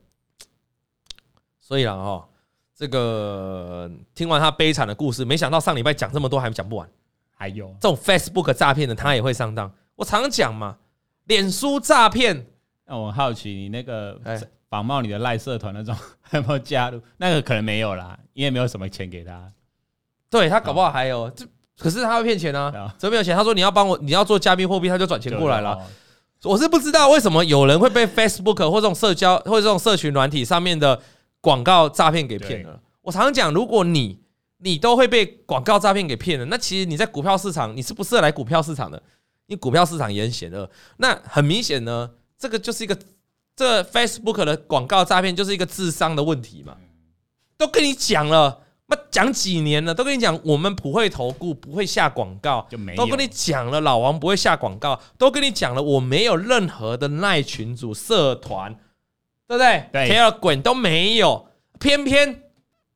[1.61, 2.29] 所以了哈。
[2.77, 6.89] 这个听完他悲惨的故事，没想到上礼拜讲这么多还讲不完，
[7.37, 9.73] 还有这种 Facebook 诈骗的，他也会上当。
[9.95, 10.77] 我常讲嘛，
[11.27, 12.45] 脸书诈骗。
[12.85, 14.21] 那我好奇，你那个
[14.69, 15.97] 仿冒你的赖社团那种，
[16.35, 17.01] 有没有加入？
[17.17, 19.53] 那个可能没有啦，因为没有什么钱给他。
[20.39, 21.47] 对他搞不好还有，这
[21.79, 23.37] 可是他会骗钱啊，怎么没有钱？
[23.37, 25.79] 他说你要帮我，你要做加密货币，他就转钱过来了。
[26.43, 31.01] 我是不知道为什么有人会被 Facebook 或这种社交或者这种社群软体上面的。
[31.45, 32.81] 广告诈骗给骗了。
[33.03, 34.19] 我常常讲，如果你
[34.61, 38.97] 你都会被广告诈骗给骗了，那其实你在股票市场你是不适合来股票市场的，
[39.45, 40.71] 因为股票市场也很险恶。
[40.97, 42.99] 那很明显呢，这个就是一个
[43.55, 46.75] 这 Facebook 的广告诈骗就是一个智商的问题嘛。
[47.59, 52.67] 都跟你讲了，那讲几年了，都跟你讲，我们普惠投顾不会下广告，
[52.97, 58.79] 都跟你讲了，老王不会下广告，都跟你讲了，我没有任何的赖群组社团。
[59.47, 59.87] 对不对？
[59.93, 62.45] 对，贴了滚都没有，偏偏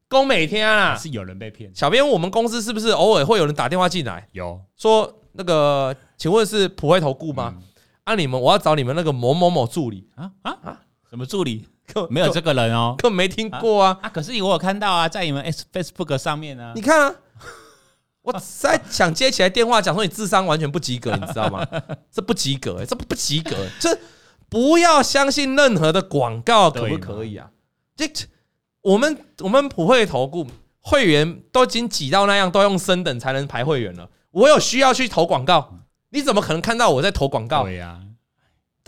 [0.09, 1.70] 公每天啊，是有人被骗。
[1.74, 4.27] 小编，我们公司是不是偶尔会有人打电话进来？
[4.33, 7.55] 有说那个，请问是普惠投顾吗？
[8.05, 10.81] 啊，你们我要找你们那个某某某助理啊啊啊！
[11.11, 11.68] 什么助理？
[12.11, 14.09] 没有这个人哦，根本没听过啊啊！
[14.09, 16.72] 可是我有看到啊，在你们 Facebook 上面呢。
[16.74, 17.14] 你看啊，
[18.22, 21.66] 我在想接起来电话，讲说你智商完全不及格，你知道吗？
[22.12, 23.98] 这不及格，这不及格，这。
[24.51, 27.51] 不要相信任何的广告，可不可以啊？
[27.94, 28.11] 这
[28.81, 30.46] 我们我们普惠投顾
[30.81, 34.09] 会员都已经挤到那样，都用升等才能排会员了。
[34.31, 35.74] 我有需要去投广告，
[36.12, 37.64] 你怎么可能看到我在投广告？
[37.64, 38.01] 对呀，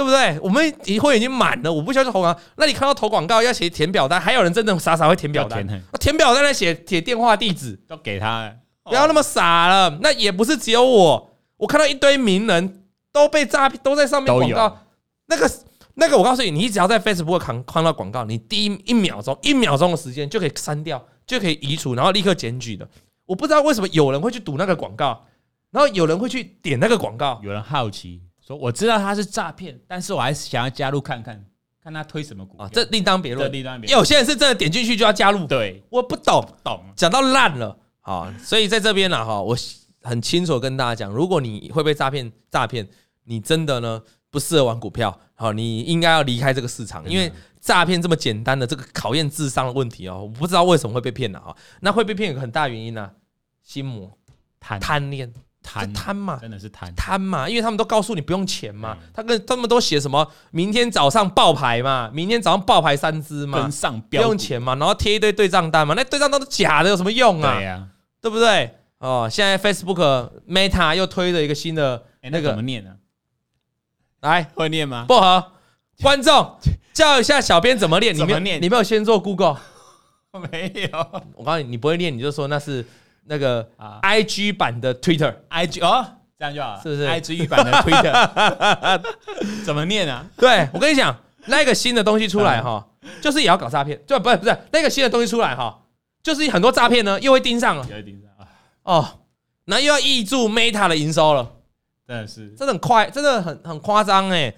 [0.00, 0.40] 对不对？
[0.40, 2.40] 我们以后已经满了，我不需要去投广告。
[2.56, 5.66] 那你看到投广告要写填表单，还有人真的傻傻会填表单？
[6.00, 8.50] 填表单来写写电话地址都给他，
[8.84, 9.98] 不要那么傻了。
[10.00, 12.82] 那也不是只有我，我看到一堆名人
[13.12, 14.78] 都被诈骗，都在上面广告。
[15.26, 15.50] 那个
[15.96, 22.88] 那个，我告诉你，你只要在 Facebook 看看到广告，你第一一秒钟一秒钟的时间就可以删掉，就可以移除，然后立刻检举的。
[23.26, 25.26] 我不知道为什么有人会去赌那个广告，
[25.70, 27.38] 然后有人会去点那个广告。
[27.44, 31.44] 有人好奇说：“我知道他是诈骗，但是我还是想要加入看看，
[31.82, 33.50] 看他推什么股啊？”这另当别论。
[33.52, 33.98] 另当别论。
[33.98, 35.46] 有些人是真的点进去就要加入。
[35.46, 38.34] 对，我不懂，懂讲到烂了啊！
[38.42, 39.56] 所以在这边呢，哈，我
[40.02, 42.88] 很清楚跟大家讲，如果你会被诈骗，诈骗，
[43.24, 44.02] 你真的呢？
[44.32, 51.50] 不适合玩股票，好，你应该要离开这个市场，因为诈骗这么简单的这个考验智商的问题哦，我不知道为什么会被骗了啊？
[51.80, 53.10] 那会被骗有个很大原因呢，
[53.60, 54.16] 心魔、
[54.60, 67.54] 贪贪恋、贪贪嘛，真的是贪贪嘛，因为他们都告诉你不用钱嘛，他跟他们都写什么明天早上爆牌嘛，明天早上爆牌三只嘛，跟上不用钱嘛，然后贴一堆对账单嘛，那对账单都假的，有什么用啊？
[67.54, 67.88] 对呀，
[68.20, 68.74] 对不对？
[68.98, 72.90] 哦，现在 Facebook Meta 又推了一个新的那个怎么念呢？
[74.20, 75.06] 来，会念吗？
[75.08, 75.52] 薄荷，
[76.02, 76.58] 观众
[76.92, 78.14] 教一下小编怎么念？
[78.14, 78.60] 怎么念？
[78.60, 79.56] 你没有先做 Google？
[80.52, 81.22] 没有。
[81.34, 82.84] 我告诉你，你不会念，你就说那是
[83.30, 83.64] 那个
[84.02, 86.04] IG 版的 Twitter，IG 哦，
[86.36, 89.00] 这样就好，是不是？IG 版的 Twitter
[89.64, 90.26] 怎么念啊？
[90.36, 91.16] 对，我跟你讲，
[91.46, 92.84] 那个新的东西出来哈，
[93.22, 95.80] 就是也要搞诈骗，就不是不是那个新的东西出来哈，
[96.24, 98.42] 就是很多诈骗呢又会盯上了，又会盯上啊，
[98.82, 99.08] 哦，
[99.66, 101.48] 那又要挹注 Meta 的营收了，
[102.08, 104.52] 真的是，真的很快，真的很很夸张哎。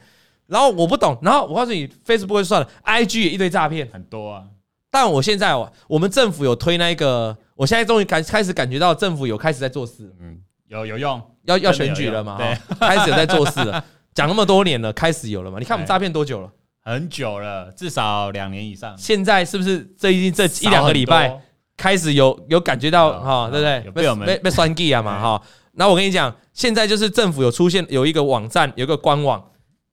[0.47, 4.45] 然后我不懂，然后我告诉你，Facebook 就算了，IG 也一堆诈骗，很多啊。
[4.91, 15.61] 但我现在我我们政府有推那个，我现在终于感开始感觉到政府有开始在做事，嗯，有有用，要要选举了嘛，对，开始有在做事了， 讲那么多年了，开始有了嘛？
[15.61, 16.51] 你看我们诈骗多久了？
[16.83, 18.99] 很久了，至少两年以上。
[18.99, 21.41] 现在是不是最近这一两个礼拜
[21.77, 23.93] 开始有有感觉到哈，对不对？
[23.93, 25.41] 被被被算计啊嘛哈。
[25.75, 29.41] 那我跟你讲，现在就是政府有出现有一个网站，有一个官网。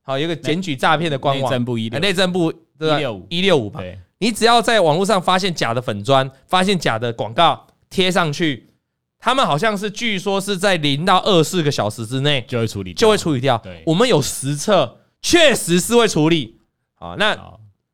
[0.01, 3.79] 好，有一个检举诈骗的官网，内政部一，内政部一六五一六五吧。
[4.19, 8.69] 你只要在网络上发现假的粉砖，发现假的广告贴上去，
[9.19, 13.62] 他们好像是据说是在零到二十四个小时之内就会处理，就会处理掉。
[13.86, 16.60] 我们有实测，确实是会处理。
[16.95, 17.38] 好，那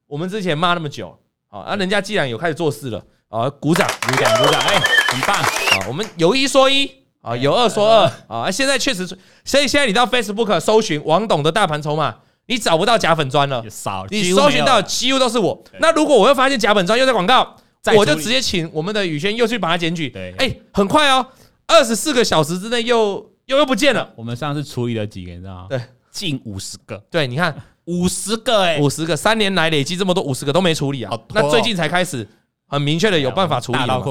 [0.07, 5.35] 我们之前骂那么久，好，那人家既然有开始做事了，啊，鼓掌，鼓掌，鼓掌，哎，很棒。
[5.35, 6.89] 啊，我们有一说一。
[7.25, 8.51] 啊，有二说二啊！
[8.51, 9.03] 现在确实，
[9.43, 15.63] 所以现在你到 Facebook 搜寻王董的大盘筹码，你找不到假粉砖了，少，你搜寻到几乎都是我。
[15.79, 17.55] 那如果我又发现假粉砖又在广告，
[17.97, 20.09] 我就直接请我们的宇轩又去把它检举。
[20.09, 21.25] 对，哎，很快哦，
[21.67, 24.11] 二十四个小时之内又又又不见了。
[24.15, 25.67] 我们上次处理了几个，你知道吗？
[25.69, 25.81] 对，
[26.11, 26.97] 近五十个。
[27.09, 27.55] 对，你看
[27.85, 31.11] 五十个，哎，五十个，三年来累积这么多，五十个都没处理啊。
[31.33, 32.27] 那最近才开始
[32.67, 34.03] 很明确的有办法处理了。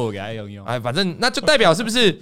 [0.64, 2.20] 哎，反正那就代表是不是？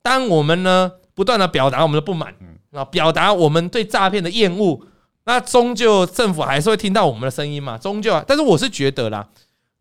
[0.00, 2.32] 当我们呢不断的表达我们的不满，
[2.72, 4.80] 啊，表达我们对诈骗的厌恶，
[5.28, 8.24] 那终究政府还是会听到我们的声音嘛，终究啊。
[8.26, 9.28] 但是我是觉得啦，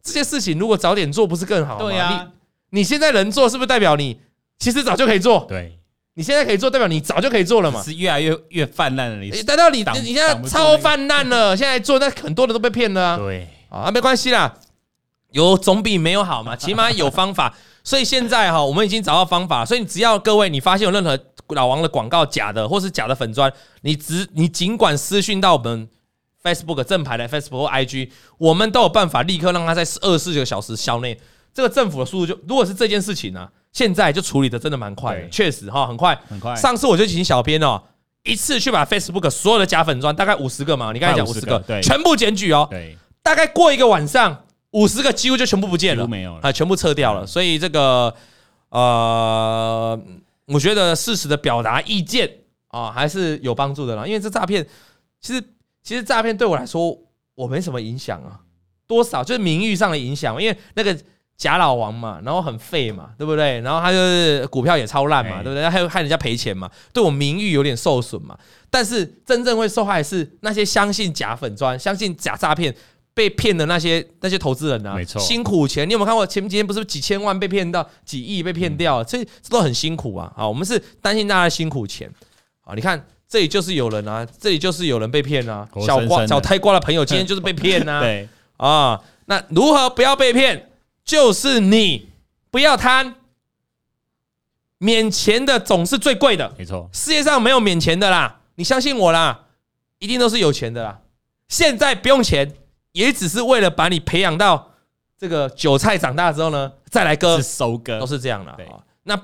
[0.03, 1.85] 这些事情如果早点做，不是更好吗？
[1.85, 2.29] 对呀，
[2.69, 4.19] 你你现在能做，是不是代表你
[4.59, 5.45] 其实早就可以做？
[5.47, 5.79] 对，
[6.15, 7.81] 你现在可以做，代表你早就可以做了嘛？
[7.81, 13.17] 是越来越越泛滥了，你等到你你现在超泛滥了， 现在做那很多人都被骗了啊。
[13.17, 14.53] 对，啊，没关系啦，
[15.31, 17.55] 有总比没有好嘛，起码有方法。
[17.85, 19.63] 所以现在哈，我们已经找到方法。
[19.63, 21.17] 所以只要各位你发现有任何
[21.49, 25.87] 老王的广告假的，或是假的粉砖，你只你尽管私讯到我们
[26.43, 31.19] Facebook 正牌的 Facebook 或 IG，我们都有办法立刻让他在二十四个小时消内。
[31.53, 36.55] 这个政府的速度就如果是这件事情呢、啊，现在就处理的真的蛮快的，确实哈，很快，很快。
[36.55, 37.81] 上次我就请小编哦，
[38.23, 44.43] 一次去把 Facebook 所有的假粉砖，大概五十个嘛，你刚才讲五十个，对，全部检举哦，对，大概过一个晚上。
[44.71, 47.25] 五十个几乎就全部不见了，没有了啊，全部撤掉了。
[47.25, 48.13] 所以这个
[48.69, 49.99] 呃，
[50.47, 52.29] 我觉得适时的表达意见
[52.69, 54.05] 啊，还是有帮助的啦。
[54.07, 54.65] 因为这诈骗，
[55.19, 55.43] 其实
[55.83, 56.97] 其实诈骗对我来说，
[57.35, 58.39] 我没什么影响啊，
[58.87, 60.41] 多少就是名誉上的影响。
[60.41, 60.97] 因为那个
[61.35, 63.59] 假老王嘛，然后很废嘛，对不对？
[63.61, 65.69] 然后他就是股票也超烂嘛，对不对？
[65.69, 68.37] 还有害人家赔钱嘛，对我名誉有点受损嘛。
[68.69, 72.75] 但是真正会受害的是那些相信假粉砖、相信假诈骗。
[73.17, 79.03] 被骗的那些那些投资人啊，没错，辛苦钱，你有没有看过前几天不是几千万被骗到几亿被骗掉？
[79.03, 80.31] 这这都很辛苦啊！
[80.37, 82.07] 啊，我们是担心大家的辛苦钱
[82.61, 82.75] 啊！
[82.75, 88.01] 你看这里就是有人啊，这里就是有人被骗啊，小瓜小呆瓜的朋友今天就是被骗啊！
[88.05, 90.69] 对啊，那如何不要被骗？
[91.03, 92.09] 就是你
[92.51, 93.15] 不要贪，
[94.77, 99.45] 免钱的总是最贵的，没错，世界上没有免钱的啦，你相信我啦，
[99.97, 100.99] 一定都是有钱的啦。
[101.47, 102.53] 现在不用钱。
[102.97, 104.71] 也只是为了把你培养到
[105.19, 108.81] 这个韭菜长大之后呢，再来割收割，都是这样的啊。
[109.03, 109.15] 那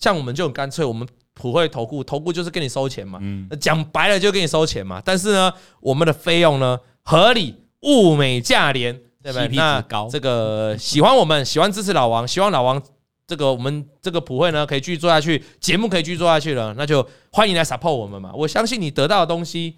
[0.00, 5.00] 像我们就很干脆，我们普惠投顾投顾就是跟你收钱嘛，嗯，讲白了就跟你收钱嘛。
[5.04, 9.48] 但是呢，我们的费用呢合理、物美价廉，对不对？
[9.56, 12.82] 那这个喜欢我们、喜欢支持老王、希望老王
[13.28, 18.32] 这个我们这个普惠呢可以继续做下去，节目可以继续做下去了，那就欢迎来 support 我们嘛。
[18.34, 19.76] 我相信你得到的东西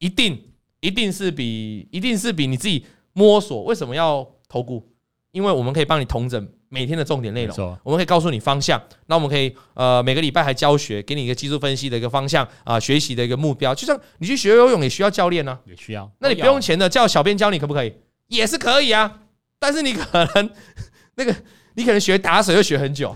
[0.00, 0.49] 一定。
[0.80, 4.86] 一定是比一定是比你自己摸索，为什么要投顾？
[5.32, 8.82] 因为我们可以帮你统整每天的重点内容，我们可以告诉你方向。
[9.06, 13.72] 那我们可以呃每个礼拜还教学，给你一个技术分析的一个方向啊，学习的一个目标。
[13.74, 16.10] 就像你去学游泳也需要教练呢，也需要。
[16.18, 17.92] 那你不用钱的，叫小编教你可不可以？
[18.26, 19.20] 也是可以啊。
[19.58, 20.50] 但是你可能
[21.14, 21.34] 那个
[21.74, 23.14] 你可能学打水又学很久。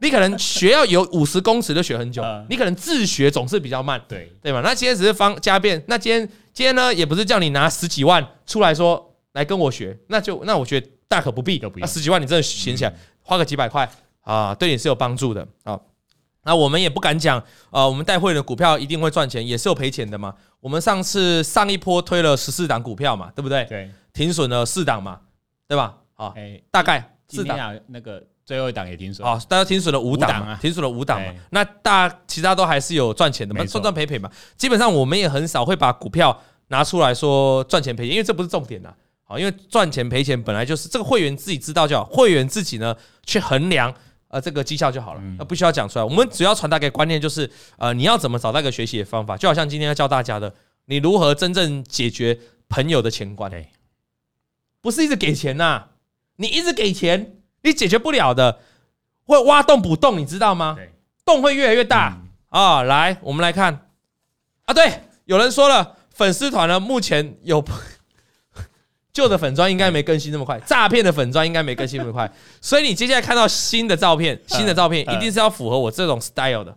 [0.00, 4.60] 你可能学要有 五十公尺就学很久，你可能自学总是比较慢，对对吧？
[4.60, 11.62] 那今天只是方加变，那今天今天呢，也不是叫你拿十几万出来说来跟我学，那就那我觉得大可不必。
[11.76, 13.86] 那十几万你真的闲起来花个几百块
[14.22, 15.78] 啊，对你是有帮助的啊。
[16.44, 20.34] 那我们也不敢讲，呃，我们带会员的股票一定会赚钱，也是有赔钱的嘛。
[20.60, 23.66] 我们上次上一波推了十四档股票嘛，对不对？
[23.66, 25.20] 对，停损了四档嘛，
[25.68, 25.98] 对吧？
[26.14, 26.32] 啊，
[26.70, 28.24] 大概四档那个。
[28.46, 31.34] 最后一档也停损，好，大家停损了五档啊，停损了五档嘛。
[31.50, 34.30] 那大其他都还是有赚钱的嘛，赚赚赔赔嘛。
[34.56, 38.94] 基本上我们也很少会把股票拿出来说赚钱赔钱，因为这不是重点呐。
[39.24, 43.92] 好，因为赚钱赔钱本来就是这个会员自己知道就好，会员自己呢去衡量
[44.28, 46.04] 呃这个绩效就好了，那不需要讲出来。
[46.04, 50.54] 我们主要传达给观念就是呃你要怎么找到一个学习的方法，就好像今天要教大家的，
[50.84, 53.50] 你如何真正解决朋友的钱关，
[54.80, 55.88] 不是一直给钱呐，
[56.36, 57.35] 你一直给钱
[57.66, 58.60] 你解决不了的，
[59.24, 60.76] 会挖洞补洞，你知道吗？
[61.24, 62.16] 洞会越来越大
[62.48, 62.82] 啊！
[62.82, 63.88] 来，我们来看
[64.64, 67.62] 啊，对，有人说了，粉丝团呢目前有。
[69.12, 76.76] 旧的粉砖应该没更新那么快，诈骗的粉砖应该没更新那么快，所以你接下来看到新的照片，新的照片一定是要符合我这种 style 的。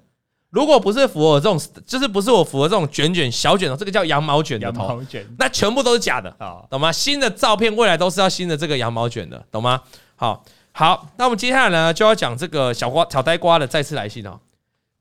[0.49, 5.03] 如果不是符合我这种，就是不是我符合这种卷卷小卷的，这个叫羊毛卷的头，
[5.37, 6.33] 那全部都是假的，
[6.69, 6.89] 懂吗？
[6.89, 9.81] 新的照片未来都是要新的这个羊毛卷的，懂吗？
[10.15, 14.39] 好，好，那我们接下来呢就要讲这个小瓜小呆瓜的再次来信哦。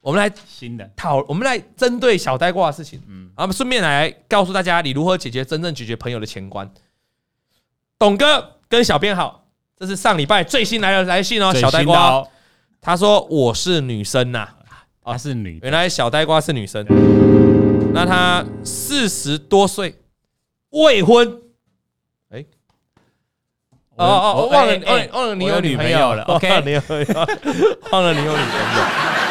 [0.00, 6.68] 我们来新的讨，我们来针对小呆瓜的事情，嗯，我们顺便来告诉大家你如何解决真正解决朋友的钱关。
[7.98, 9.44] 董哥跟小编好，
[9.76, 11.52] 这是上礼拜最新来的来信哦。
[11.52, 12.24] 小呆瓜
[12.80, 14.48] 他说我是女生呐，
[15.02, 16.86] 啊是女，原来小呆瓜是女生。
[17.92, 19.96] 那她四十多岁，
[20.70, 21.42] 未婚。
[23.98, 24.72] 哎，哦哦，忘了
[25.12, 26.22] 忘了你有女朋友了。
[26.24, 28.82] OK，忘了你有女朋友。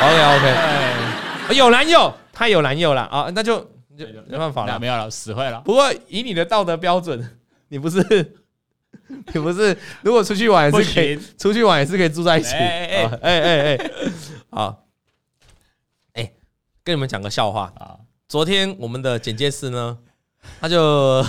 [0.04, 3.60] OK OK，有男友，他有男友了啊，那就
[3.98, 5.62] 就没办法了，没有了，死会了。
[5.62, 8.36] 不过以你的道德标准，你不是。
[9.34, 12.54] 你不是，如果出去玩也是可以，出去玩也是可以住在一起。
[12.56, 13.92] 哎哎哎哎哎，
[14.50, 14.84] 好，
[16.14, 16.32] 哎，
[16.84, 17.96] 跟你们讲个笑话啊。
[18.28, 19.98] 昨天我们的简介师呢，
[20.60, 21.24] 他就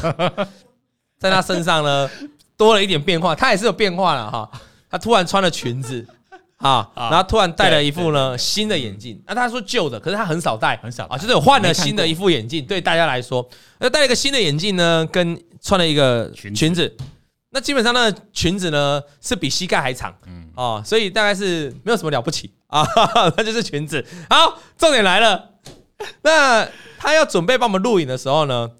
[1.18, 2.11] 在他身上呢
[2.59, 4.51] 多了一点变化，他也是有变化了哈。
[4.90, 6.07] 他突然穿了裙子
[6.59, 9.23] 啊，然后突然戴了一副呢新的眼镜。
[9.27, 12.66] 那他说旧的，可是他很少戴，很少啊，就是有换了新的一副眼镜。
[12.66, 16.97] 对大家来说，那戴了一个新的眼镜呢，跟穿了一个裙子。
[17.51, 22.87] 那基本上那裙子呢是比膝盖还长，嗯哦，所以大概是没有什么了不起啊，
[23.38, 24.05] 那就是裙子。
[24.29, 25.51] 好，重点来了，
[26.23, 26.68] 那
[26.99, 28.73] 他要准备帮我们录影的时候呢，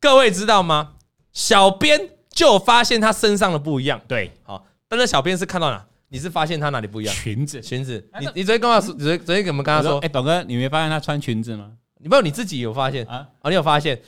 [0.00, 0.94] 各位知道吗？
[1.32, 5.84] 小编就发现他身上的不一样，对，好，但是小编是看到哪？
[6.08, 7.14] 你是发现他哪里不一样？
[7.14, 8.04] 裙子，裙子。
[8.20, 11.70] 你你昨天跟我说，昨昨天跟我们跟他说，哎，董哥，你没发现他穿裙子吗？
[11.98, 13.26] 你没有，你自己有发现啊？
[13.42, 14.00] 哦，你有发现？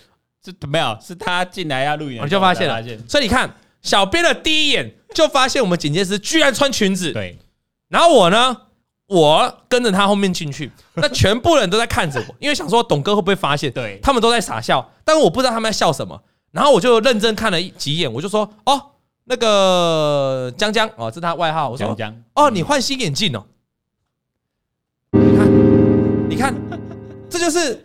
[0.44, 0.98] 是没有？
[1.00, 2.82] 是他进来要录影，我就发现了。
[3.08, 3.52] 所以你看。
[3.82, 7.36] 小编的第一眼就发现我们剪接师居然穿裙子，对。
[7.88, 8.56] 然后我呢，
[9.08, 13.72] 我跟着他后面进去， 那全部人都在看着我，因为想说董哥会不会发现？
[13.72, 16.22] 对，他们都在傻笑，但是我不知道他们在笑什么。
[16.52, 18.80] 然后我就认真看了一几眼，我就说：“哦，
[19.24, 23.44] 那个江江哦，这是他外号。”我说：“江江哦，你换新眼镜哦。”
[25.12, 26.54] 你看，你看。
[27.32, 27.82] 这就是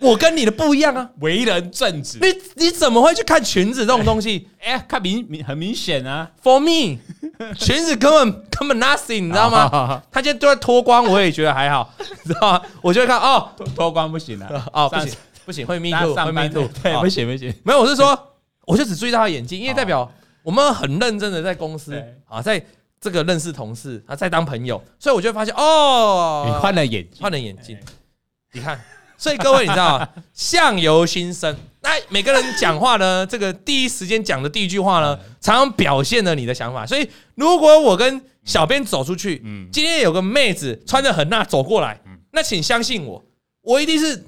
[0.00, 1.08] 我跟你的不一样啊！
[1.20, 2.26] 为人正直，你
[2.64, 4.48] 你怎么会去看裙子这种东西？
[4.60, 6.98] 哎，看明明很明显啊！For me，
[7.54, 10.02] 裙子根本根本 nothing，你知道吗？
[10.10, 11.88] 他今天都在脱光，我也觉得还好，
[12.24, 12.62] 知道吗？
[12.82, 15.12] 我就会看哦，脱光不行啊，哦不行
[15.50, 17.52] 不行，会 me too，会 me too，对，不行不行。
[17.64, 18.16] 没有，我是说，
[18.66, 20.08] 我就只注意到他眼睛，因为代表
[20.44, 22.64] 我们很认真的在公司啊，在
[23.00, 27.76] 这个认识同事啊，在当朋友，所以我就发现哦，你换了眼换了眼镜。
[28.52, 28.80] 你看，
[29.18, 31.56] 所以各位，你知道 相由心生。
[31.82, 36.86] 那每个人讲话呢，这个第一时间讲的第一句话呢，常常表现了你的想法。
[36.86, 42.00] 所以，如果我跟小编走出去，嗯今天有个妹子穿得很辣走过来，
[42.32, 43.24] 那请相信我，
[43.62, 44.24] 我一定是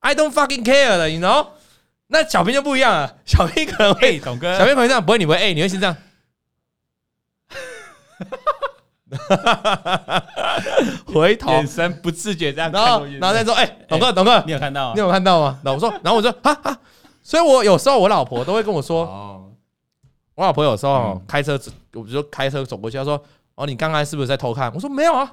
[0.00, 1.46] I don't fucking care 了，你 you know？
[2.08, 5.96] 那小编就不一样了，小编可能会，董哥，小编可能这样，不会，你会，哎，你会先这样。
[11.06, 14.94] 回头眼神不自觉这样，然后然后再说：“哎，董哥，董哥，你有看到？
[14.94, 16.78] 你有看到吗？”然后我说：“然后我说，哈哈。”
[17.22, 19.52] 所以，我有时候我老婆都会跟我说：“哦，
[20.34, 21.60] 我老婆有时候开车，
[21.94, 23.22] 我就开车走过去，她说
[23.56, 25.32] ：‘哦，你刚刚是不是在偷看？’我说：‘没有啊。’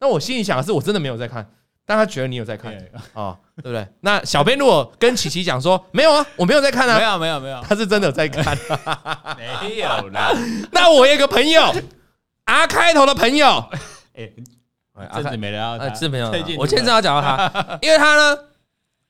[0.00, 1.48] 那我心里想的是，我真的没有在看，
[1.86, 2.74] 但她觉得你有在看
[3.12, 3.86] 啊，对不对？
[4.00, 8.56] 那小编如果跟琪琪讲说：‘没有啊，我没有在看啊，没有，没有，没有，他是真的在看，
[9.36, 10.32] 没有啦。
[10.72, 11.72] ’那我有个朋友。”
[12.46, 13.64] R 开头的朋友，
[14.14, 14.30] 哎，
[15.14, 16.30] 这次没聊到他，是没有。
[16.58, 18.38] 我今天正要讲到他，因为他呢，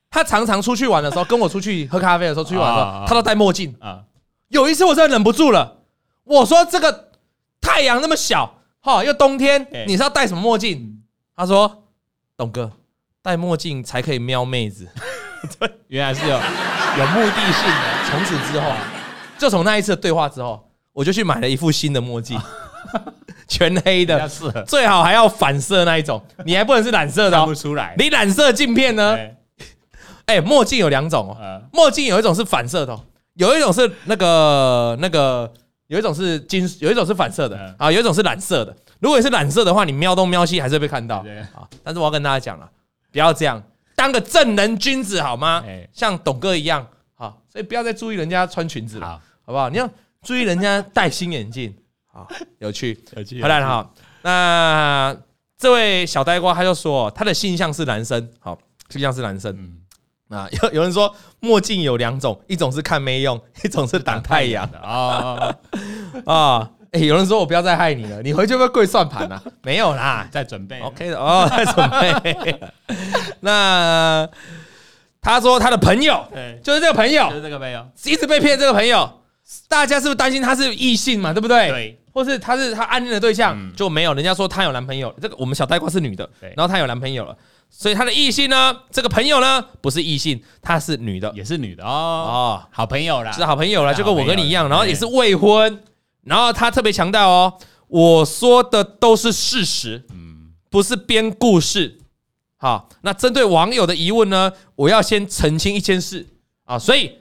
[0.09, 4.03] 他常常出去玩的时候，跟我出去喝咖啡的时候，出去玩的时候，他都戴墨镜啊。
[4.47, 5.79] 有一次我真的忍不住了，
[6.23, 7.09] 我说：“这个
[7.59, 11.03] 太阳那么小，哈，又冬天，你是要戴什么墨镜？”
[11.35, 11.83] 他说
[12.37, 12.71] ：“董哥，
[13.25, 14.87] 戴墨镜才可以瞄妹子。
[15.59, 18.11] ”对，原来是有有目的性的。
[18.11, 18.71] 从此之后，
[19.39, 22.39] 就从那一次的对话之后，我就去买了一副新的墨镜。
[23.47, 24.29] 全黑的，
[24.67, 27.95] 最好还要反射那一种，你还不能是染色的，看不出来。
[27.97, 29.17] 你染色镜片呢？
[30.27, 32.99] 哎，墨镜有两种哦，墨镜有一种是反射的，
[33.33, 35.51] 有一种是那个那个，
[35.87, 38.75] 有一种是金，有一种是反射的啊，有一种是染色的。
[38.99, 41.17] 如果你是染色的话，你瞄东瞄西还是会被看到
[41.53, 41.67] 啊。
[41.83, 42.69] 但是我要跟大家讲了，
[43.15, 43.63] 不要这样，
[43.95, 45.63] 当个正人君子好吗？
[45.93, 46.85] 像董哥一样
[47.15, 49.69] 好，所以不要再注意人家穿裙子了，好不好？
[49.69, 49.89] 你要
[50.21, 51.73] 注意人家戴新眼镜，
[52.11, 52.27] 好，
[52.59, 53.89] 有趣， 有趣，回来了哈。
[54.21, 55.15] 那
[55.57, 58.59] 这位小呆瓜他就说他的性向是男生，好，
[58.89, 59.79] 性向是男生。
[60.27, 65.55] 啊， 有有人说墨镜有两种，一种是看妹用，一种是挡太阳的啊
[66.27, 66.71] 啊！
[66.95, 69.41] 哎，有人说我不要再害你了，你回去会不会跪算盘啊？
[69.63, 72.59] 没有啦，在准备，OK 的哦， 在准备。
[73.41, 74.27] 那
[75.21, 76.25] 他说他的朋友，
[76.63, 78.57] 就是这个朋友，就是这个朋友，一直被骗。
[78.57, 79.21] 这个朋友，
[79.67, 81.33] 大家是不是担心他是异性嘛？
[81.33, 81.69] 对不对？
[81.69, 84.13] 对，或是他是他暗恋的对象，就没有。
[84.13, 87.35] 人家说他有男朋友，这个我们小呆瓜是女的，然后他有男朋友了。
[87.67, 88.73] 所以他的异性呢？
[88.91, 95.81] 这个朋友呢，不是异性，她是女的，也是女的哦哦，好朋友啦，是好朋友啦，就跟我跟你一样，然后也是未婚，
[96.25, 97.53] 然后他特别强调哦，
[97.87, 101.99] 我说的都是事实，嗯，不是编故事。
[102.57, 106.25] 好，那针对网友的疑问呢，我要先澄清一件事
[106.65, 107.19] 啊，所以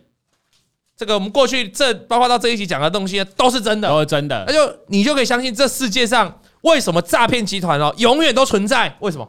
[0.97, 8.97] 这个我们过去这包括到这一集讲的东西都是真的，都是真的，那就你就可以相信这世界上为什么诈骗集团哦永远都存在？
[9.01, 9.29] 为什么？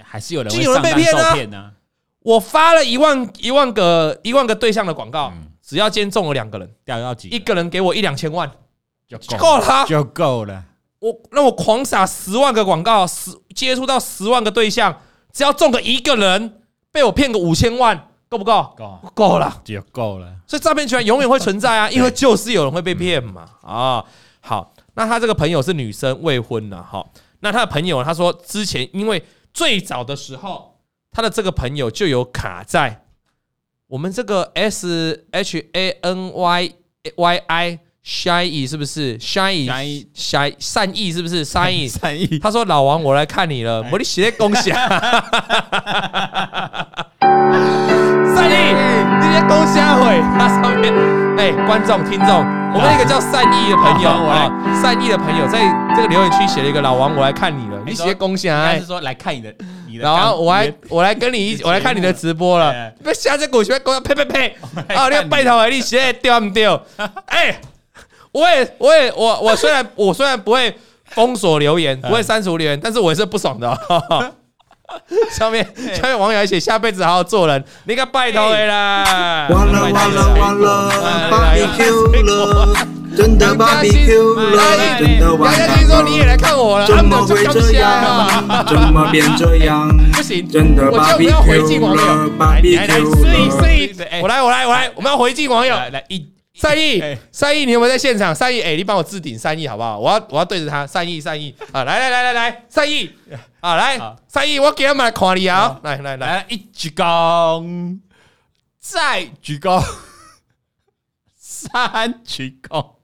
[0.00, 1.72] 还是有人，有人被骗呢。
[2.20, 8.50] 我发了一万一万个一万个对象的广告，只要今天中了两个人，掉到几，一个人给我一两千万
[9.08, 10.64] 就够了，就够了。
[10.98, 15.00] 我让我狂撒十万个广告，十接触到十万个对象，
[15.32, 16.60] 只要中个一个人，
[16.92, 18.74] 被我骗个五千万，够不够？
[18.76, 20.36] 够，够了，就够了。
[20.46, 23.48] 所以诈骗集团永远会存在啊，因为就是有人会被骗嘛。
[23.62, 24.04] 啊，
[24.40, 29.24] 好，那他这个朋友是女生，未婚的，好，那他的朋友他说之前因为。
[29.54, 30.78] 最早的时候，
[31.10, 33.06] 他的这个朋友就有卡在
[33.88, 36.72] 我们这个 S H A N Y
[37.16, 42.38] Y I Shy 是不是 Shy Shy 善意是不是 善意善意？
[42.38, 44.88] 他说：“老王，我来看你了，我的写恭喜啊！
[48.34, 48.54] 善意，
[49.20, 50.92] 你些恭喜会 他上面
[51.36, 52.38] 哎，观众听众，
[52.74, 55.60] 我们一个叫善意的朋友啊，善意的朋友在
[55.94, 59.54] 这个留言区写了一个老王，我来看你了。”你写恭喜啊，是说来看你的，
[59.86, 60.04] 你的。
[60.04, 62.90] 然后我来，我来跟你一起，我来看你的直播了。
[63.02, 64.56] 不要瞎在鼓吹，呸呸呸！
[64.94, 66.80] 啊，你要拜托你现在丢不丢？
[67.26, 67.60] 哎，
[68.38, 70.74] 我也，我也，我我虽然我虽然不会
[71.06, 73.76] 封锁留言，不会删除留言，但是我也是不爽的。
[75.30, 75.62] 上面
[75.94, 79.46] 下面网友还写下辈子好好做人，你个拜托的啦！
[79.50, 82.74] 完了完了完了，芭比 Q 了，
[83.14, 84.62] 真的芭比 Q 了，
[84.98, 85.78] 真的完了。
[85.86, 88.64] 说你也来看我了，怎么会这样？
[88.66, 89.94] 怎么变这样？
[90.14, 93.28] 不行，真的芭比 Q 了，芭比 Q 了。
[94.22, 95.74] 我来我来我来，我们要回敬网友。
[95.74, 96.26] 来一。
[96.60, 97.00] 善意，
[97.30, 98.34] 善意，你有没有在现场？
[98.34, 99.96] 善意，哎，你帮我置顶善意好不好？
[99.98, 101.84] 我要，我要对着他，善意，善意啊！
[101.84, 103.10] 来来来来来，善意
[103.60, 103.76] 啊！
[103.76, 103.96] 来，
[104.26, 105.78] 善意， 我给他们来看你啊！
[105.84, 108.00] 来来来，一鞠躬，
[108.80, 109.80] 再鞠躬，
[111.36, 112.94] 三鞠躬。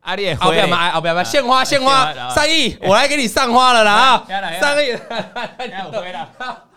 [0.00, 4.24] 阿烈，好不要嘛，好不要嘛，献花献花，善意，我来给你上花了啦啊！
[4.60, 6.26] 善意，我回来。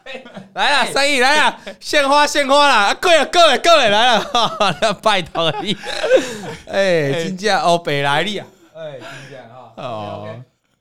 [0.53, 5.75] 来了，善意来了，献花献花了，各位各位各位来了，拜托你，
[6.67, 10.35] 哎，金价哦，北来利啊，哎，金价哈，哦，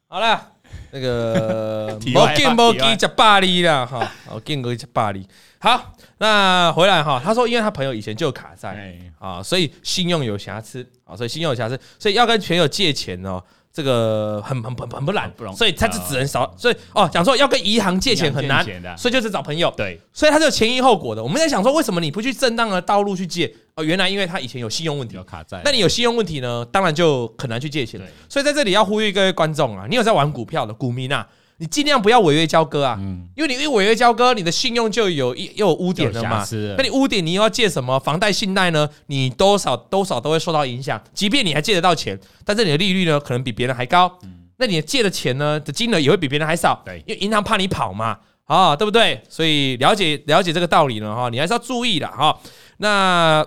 [0.08, 0.48] 好了，
[0.90, 5.26] 那个 莫见莫记吃巴黎了哈，我见过吃巴黎，
[5.58, 13.42] 好，那回来哈，他说因为他朋友以前就有卡在啊，所以信用有瑕疵啊，所以信用有瑕疵，所以要跟朋友借钱哦。
[13.72, 18.64] 这个很很很很不懒，所以他就只能少，所以哦，讲说要跟银行借钱很难，
[18.96, 19.72] 所以就是找朋友。
[19.76, 21.22] 对，所以他是有前因后果的。
[21.22, 23.54] 我们在想说，为什么你不去正当的道路去借？
[23.74, 25.62] 哦，原来因为他以前有信用问题，有卡债。
[25.64, 26.66] 那你有信用问题呢？
[26.72, 28.00] 当然就很难去借钱。
[28.28, 31.26] 所以在这里要呼吁各位观众啊，你有在玩股票的股民啊。
[31.60, 32.96] 你尽量不要违约交割啊，
[33.34, 36.46] 因为你一违约交割，你的信用就有一又有污点了嘛。
[36.76, 38.88] 那你污点，你又要借什么房贷、信贷呢？
[39.06, 41.02] 你多少多少都会受到影响。
[41.12, 44.18] 即便你还借得到钱，但是你的利率呢，可能比别人还高。
[44.58, 46.80] 那你借的钱呢的金额也会比别人还少。
[46.84, 49.20] 对，因为银行怕你跑嘛，啊，对不对？
[49.28, 52.38] 所以了解了解这个道理呢，哈，你还是要注意的哈。
[52.76, 53.44] 那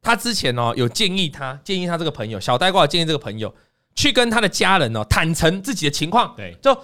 [0.00, 3.54] 他之前哦有建议他建议他这个朋友小呆瓜建议这个朋友。
[3.96, 6.78] 去跟他的家人哦坦诚自己的情况，对，就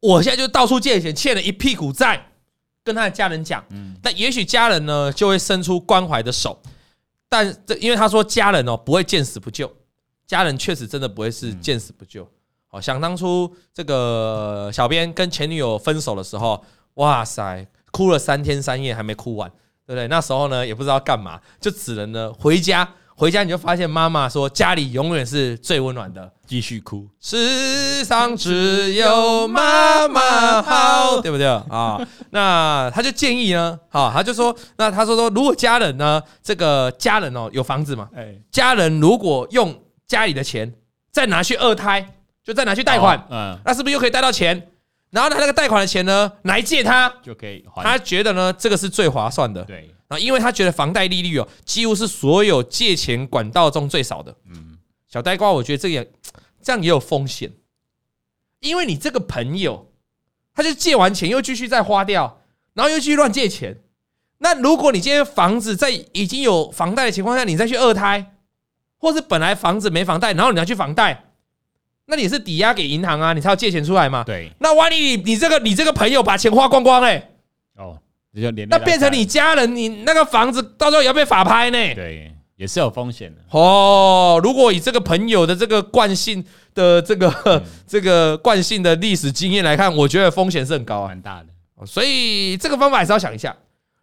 [0.00, 2.24] 我现在就到处借钱，欠了一屁股债，
[2.82, 6.58] 跟他的家人讲，嗯，但也许家人呢就会伸出关怀的手，
[7.28, 9.70] 但这因为他说家人哦不会见死不救，
[10.26, 12.26] 家人确实真的不会是见死不救。
[12.70, 19.50] 哦，想当初这个小编跟前女友分手的时候，哇塞，哭了三天三夜还没哭完，
[19.84, 20.06] 对不对？
[20.08, 22.88] 那时候呢也不知道干嘛，就只能呢回家。
[23.18, 27.08] 回家你就发现妈妈说家里永远是最温暖的，继续哭。
[27.20, 32.00] 世上只有妈妈好，对不对啊？
[32.30, 40.72] 那他就建议呢，好，他就说，那他说说，如果家人呢，这个家人哦有房子嘛，哎，家人如果用家里的钱
[41.10, 44.68] 再拿去二胎，就再拿去贷款，嗯，那是不是又可以贷到钱？
[45.10, 47.82] 然后他那个贷款的钱呢，来借他就可以还。
[47.82, 49.90] 他觉得呢，这个是最划算的，对。
[50.08, 54.32] 啊，因为他觉得房贷利率哦，几乎是所有借钱管道中最少的。
[54.48, 54.65] 嗯，
[55.16, 56.06] 小呆瓜，我觉得这也
[56.60, 57.50] 这样也有风险，
[58.60, 59.90] 因为你这个朋友，
[60.54, 62.42] 他就借完钱又继续再花掉，
[62.74, 63.78] 然后又继续乱借钱。
[64.36, 68.34] 那如果你今天房子在已经有房贷的情况下，你再去二胎，
[68.98, 71.24] 或是本来房子没房贷，然后你要去房贷，
[72.04, 74.22] 那你是抵押给银行啊，你才要借钱出来嘛。
[74.22, 74.52] 对。
[74.58, 77.30] 那万一你你这个你这个朋友把钱花光光哎，
[77.78, 77.98] 哦。
[78.68, 81.94] 那变成你家人，你那个房子到时候也要被法拍呢？
[81.94, 84.40] 对，也是有风险的哦。
[84.42, 86.44] 如果以这个朋友的这个惯性
[86.74, 91.86] 的这个、嗯、这个惯性的历史经验来看，我觉得风险是很高啊，很大的。
[91.86, 93.56] 所以这个方法还是要想一下。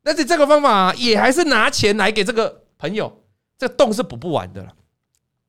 [0.04, 3.22] 但是这个方法也还是拿钱来给这个朋友，
[3.58, 4.74] 这个洞是补不完的了。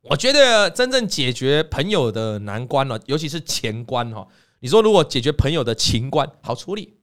[0.03, 4.27] 我觉得真正解决朋友的难关了，尤其是钱关哈。
[4.61, 6.95] 你说如果解决朋友的情关好处理。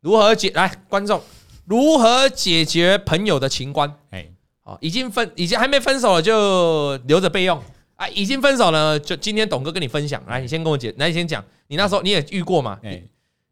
[0.00, 1.20] 如何解来观众？
[1.64, 3.92] 如何解决朋友的情关？
[4.10, 4.30] 哎，
[4.66, 7.56] 好，已经分，已经还没分手了，就留着备用
[7.94, 8.08] 啊！
[8.08, 10.20] 已经分手了，就今天董哥跟你分享。
[10.26, 11.42] 来，你先跟我解，来，你先讲。
[11.68, 12.76] 你那时候你也遇过嘛？
[12.82, 13.00] 哎，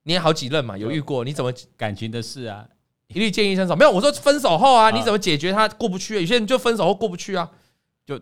[0.02, 1.24] 你也好几任嘛，有遇过？
[1.24, 2.64] 你怎么感情的事啊？
[3.06, 3.76] 一律建议分手。
[3.76, 6.20] 没有，我说分手后啊，你怎么解决他过不去？
[6.20, 7.48] 有些人就分手后过不去啊，
[8.04, 8.18] 就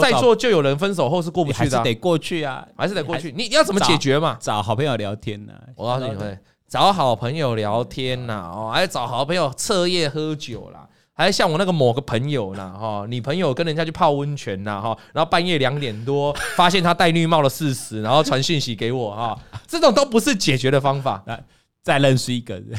[0.00, 3.34] 在座就有人分手后是过不去的，还是得过去啊，还是得过去。
[3.36, 4.38] 你要怎么解决嘛？
[4.40, 5.52] 找好朋友聊天呢？
[5.74, 6.38] 我告诉你会。
[6.68, 10.87] 找好朋友聊天呐，哦，还找好朋友彻夜喝酒啦，
[11.18, 21.22] 还像我那个某个朋友啦，哈，女朋友跟人家去泡温泉呐，哈，然后半夜两点多发现他戴绿帽的事实，然后传讯息给我，哈，这种都不是解决的方法。
[21.26, 21.42] 来，
[21.82, 22.78] 再认识一个人，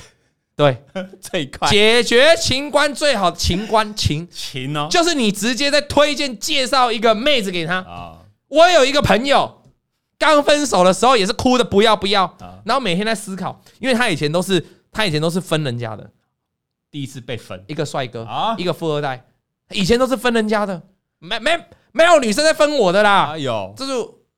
[0.55, 0.81] 对，
[1.19, 8.19] 最快解决情关最好情关情 情哦，就是你直接在推荐介绍一个妹子给他啊。
[8.47, 9.57] 我有一个朋友。
[10.21, 12.35] 刚分手的时候也是哭的不要不要，
[12.65, 14.61] 然后每天在思考，因为他以前都是
[14.91, 16.11] 他以前都是分人家的，
[16.91, 17.63] 第一次被分。
[17.67, 19.23] 一个帅哥啊，一个富二代，
[19.71, 20.81] 以前都是分人家的，
[21.19, 21.51] 没没
[21.91, 23.91] 没有女生在分我的啦，有，这是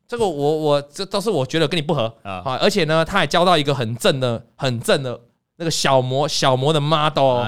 [0.08, 2.14] 这个我我这都是我觉得跟你不合。
[2.24, 5.20] 啊，而且呢，他还交到一个很正的很正的
[5.58, 7.44] 那个小模小模的 model，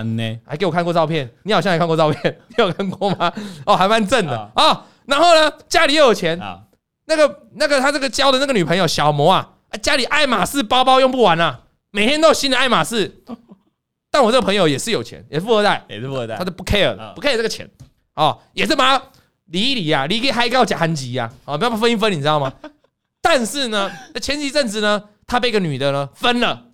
[0.45, 3.31] 还给我看过照片，你好像也看过照片， 你有看过吗？
[3.65, 4.51] 哦，还蛮正的。
[4.55, 6.39] 啊，然后呢，家里又有钱。
[6.39, 6.61] 啊。
[7.05, 9.49] 那个那个他这个交的那个女朋友小模啊，
[9.81, 11.59] 家里爱马仕包包用不完啊，
[11.91, 13.21] 每天都有新的爱马仕。
[14.13, 17.67] 但我这个朋友也是有钱，也是富二代，也是富二代，他就不 care，不 care 这个钱。
[18.13, 19.01] 哦，也是嘛，
[19.45, 22.53] 离一离啊，离个还要加韩籍呀，啊，不要分一分，你知道吗？
[23.19, 23.91] 但是呢，
[24.21, 26.67] 前几阵子呢，他被一个女的呢分了，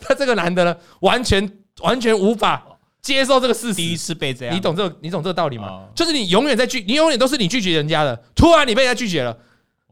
[0.00, 1.48] 他这个男的呢，完全
[1.82, 2.66] 完全无法。
[3.00, 5.86] 接受这个事实，第一次被这样，你懂这个，你懂这个道理吗？
[5.94, 9.36] 就是你永远在拒，你永远都是你拒绝人家的，突然你被人家拒绝了，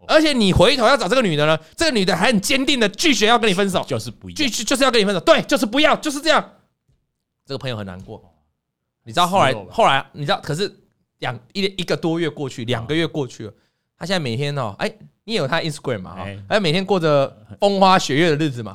[0.08, 6.44] 而且你回头要找这个女的呢，这个女的还很坚定的拒绝要跟你分手，就是不要，拒就是要跟你分手，对，就是不要，就是这样。
[7.46, 8.22] 这个朋友很难过，
[9.04, 10.72] 你知道后来后来你知道，可是
[11.18, 13.52] 两一一个多月过去，两个月过去了，
[13.98, 14.92] 他现在每天哦，哎，
[15.24, 16.16] 你有他 Instagram 嘛？
[16.48, 18.74] 哎，每天过着风花雪月的日子嘛。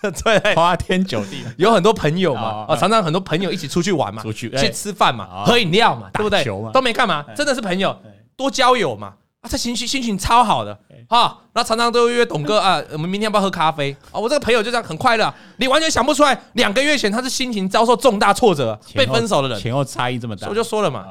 [0.00, 6.44] 对，花天酒地，有很多朋友嘛，啊，常常很多朋友一起出去玩嘛，出去去吃饭嘛，喝饮料嘛，对不对？
[6.72, 8.00] 都没干嘛，真的是朋友，
[8.36, 10.76] 多交友嘛，啊，他心情心情超好的，
[11.08, 13.94] 哈，然后常常都约董哥啊，我们明天要不要喝咖啡？
[14.10, 21.04] 啊，我这个朋友就这样很快乐，你完全想不出来，两个月前他是心情遭受重大挫折，被分手的人，前后差异这么大，我就说了嘛，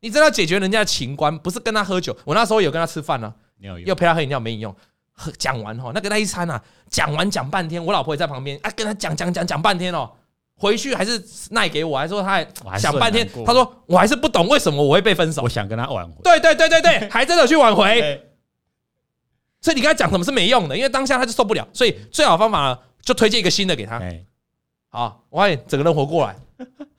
[0.00, 3.32] 你真的要解决人家的情关，不是跟他喝酒，我那时候有跟他吃饭呢，
[3.84, 4.74] 又陪他喝饮料没饮用。
[5.38, 10.10] 讲完哈，那跟他一餐啊，讲完讲半天，我老婆也在旁边啊，跟他讲讲讲讲半天哦，
[10.58, 18.00] 回去还是赖给我，还说他还想半天，他说我还是不懂为什么我会被分手，我想跟他挽回，对对对对对， 还真的去挽回，
[19.60, 24.00] 所以你跟他讲什么是没用的，因为当下他就受不了，所以最好的方法呢，就推荐一个新的给他，
[24.88, 26.34] 好，我发现整个人活过来，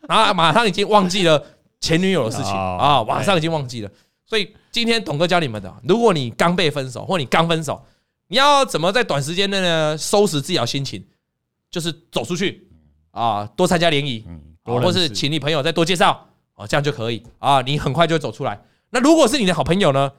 [0.07, 1.43] 然后马上已经忘记了
[1.79, 2.51] 前女友的事情。
[2.53, 3.89] 啊，马上已经忘记了，
[4.25, 7.83] 所以今天董哥教你们的，如果你刚被分手，或你刚分手。
[8.29, 11.01] 你要怎么在短时间内呢收拾自己的心情？
[11.71, 12.66] 就是走出去
[13.17, 14.23] 啊，多参加联谊，
[14.63, 18.61] 或是请你朋友再多介绍哦，这样就可以啊，你很快就会走出来。
[18.91, 20.11] 那如果是你的好朋友呢？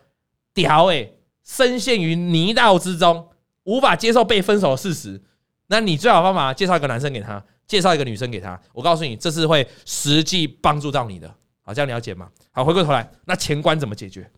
[0.52, 3.28] 屌诶，深陷于泥淖之中，
[3.62, 5.22] 无法接受被分手的事实，
[5.68, 8.60] 那你最好方法介绍一个男生给他，介绍一个女生给他。
[8.72, 11.32] 我告诉你，这是会实际帮助到你的。
[11.62, 12.28] 好，这样了解吗？
[12.50, 14.28] 好，回过头来，那钱关怎么解决？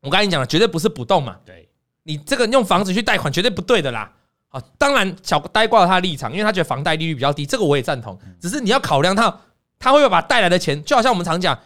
[0.00, 1.38] 我刚才你讲了，绝对不是不动嘛。
[1.44, 1.68] 对，
[2.02, 4.12] 你这个用房子去贷款绝对不对的啦。
[4.52, 8.18] 好，当然小呆瓜有他的立场，因为他觉得房贷利率比较低，这个我也赞同。
[8.38, 9.34] 只是你要考量他，
[9.78, 11.58] 他会不会把带来的钱，就好像我们常讲，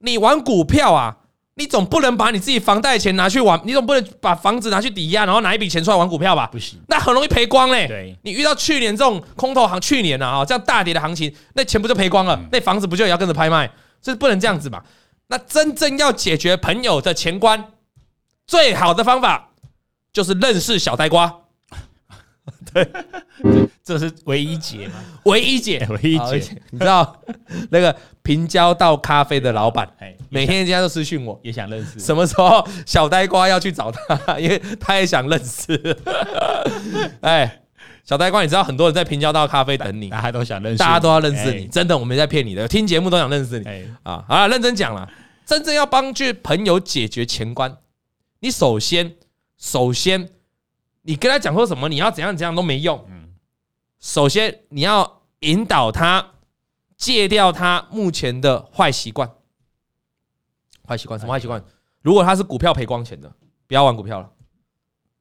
[0.00, 1.18] 你玩股票啊。
[1.58, 6.46] 你总不能把你自己房贷钱拿去玩，你总不能把房子拿去抵押，然后拿一笔钱出来玩股票吧？
[6.52, 7.88] 不行，那很容易赔光嘞。
[7.88, 12.38] 对，你遇到去年这种空头行，去年啊，这样大跌的行情，那钱不就赔光了？
[12.52, 13.70] 那房子不就也要跟着拍卖？
[14.02, 14.82] 这是不能这样子嘛。
[15.28, 17.72] 那真正要解决朋友的钱关，
[18.46, 19.52] 最好的方法
[20.12, 21.34] 就是认识小呆瓜。
[23.42, 24.94] 对， 这是唯一解吗？
[25.24, 26.60] 唯一解，唯一解。
[26.70, 27.20] 你知道
[27.70, 29.88] 那个平交道咖啡的老板，
[30.28, 31.98] 每天人家都私讯我，也想认识。
[31.98, 34.38] 什么时候小呆瓜要去找他？
[34.38, 35.96] 因为他也想认识。
[37.20, 37.60] 哎，
[38.04, 41.66] 小呆瓜，你知道很多人在平交道咖啡等你，大家都想认识，大家都要认识你。
[41.66, 43.66] 真的，我没在骗你的，听节目都想认识你。
[44.02, 45.08] 啊，好了，认真讲了，
[45.46, 47.76] 真正要帮助朋友解决钱关，
[48.40, 49.14] 你首先，
[49.56, 50.28] 首先。
[51.06, 53.02] 你跟他讲说什么，你要怎样怎样都没用。
[54.00, 56.34] 首先你要引导他
[56.96, 59.30] 戒掉他目前的坏习惯。
[60.86, 61.64] 坏习惯什么坏习惯？
[62.02, 63.32] 如果他是股票赔光钱的，
[63.66, 64.30] 不要玩股票了，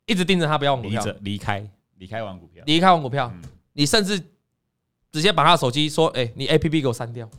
[0.06, 1.68] 一直盯着他，不要玩股票，离开
[1.98, 3.32] 离开玩股票，离开玩股票。
[3.74, 4.20] 你甚至
[5.12, 7.30] 直接把他的手机说：“哎，你 APP 给我删掉。”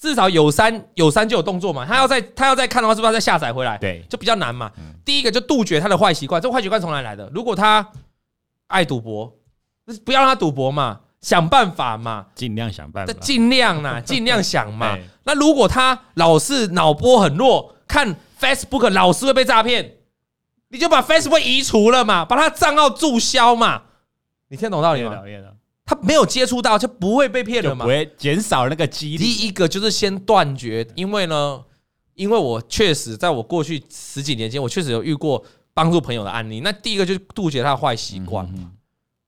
[0.00, 3.76] 至少有三有三就有动作嘛，他要再他要再看的话，是不是要再下载回来？
[3.76, 4.72] 对，就比较难嘛。
[5.04, 7.30] 第一个就杜绝他的坏习惯，这坏习惯从哪来的？
[7.34, 7.86] 如果他
[8.68, 9.30] 爱赌博，
[10.04, 14.98] 不要让他赌博嘛，想办法嘛，尽量想办法，尽量呐， 尽量想嘛。
[15.24, 19.96] 那如果他老是脑波很弱，看 Facebook 老是会被诈骗，
[20.70, 23.82] 你就把 Facebook 移除了嘛，把他账号注销嘛。
[24.48, 25.22] 你听懂道理吗？
[25.90, 27.84] 他没有接触到，就不会被骗了嘛？
[27.84, 29.24] 不会减少那个几率。
[29.24, 31.60] 第一个就是先断绝，因为呢，
[32.14, 36.60] 因为我确实在我过去十几年间，我确实有遇过帮助朋友的案例。
[36.60, 38.46] 那第一个就是杜绝他的坏习惯，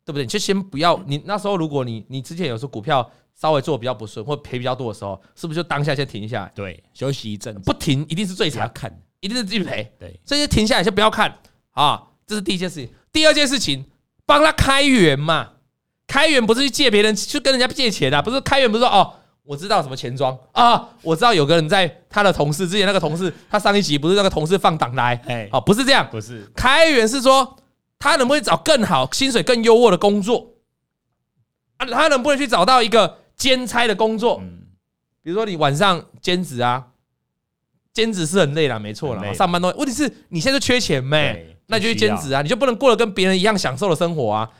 [0.05, 0.23] 对不对？
[0.23, 0.97] 你就先不要。
[1.09, 6.53] 你那时候如果你你之前有时候股票稍微做比较不顺或赔比较多的时候，是不是就当下先停下来？
[6.55, 8.71] 对，休息一阵，不停一定是最惨。
[8.73, 9.93] 看，一定是继续赔。
[9.99, 11.41] 对，所以先停下来，先不要看
[11.73, 12.05] 啊。
[12.25, 12.89] 这是第一件事情。
[13.11, 13.85] 第二件事情，
[14.25, 15.49] 帮他开源嘛。
[16.13, 18.21] 开源不是去借别人，去跟人家借钱啊！
[18.21, 27.57] 不是开源，不是说哦，我知道什么钱庄啊，我知道有个人在他的同事之前那个同事，他上一集不是那个同事放档来，哎，哦，不是这样，不是开源是说
[27.99, 30.49] 他能不能找更好、薪水更优渥的工作
[31.79, 31.87] 啊？
[31.87, 34.43] 他能不能去找到一个兼差的工作？
[35.23, 36.89] 比如说你晚上兼职啊，
[37.95, 41.57] 兼职是很累啦，没错啦，上班都问题是你现在就缺钱没？
[41.69, 44.51] 那就去兼职啊，你就不能过得跟别人一样享受的生活啊？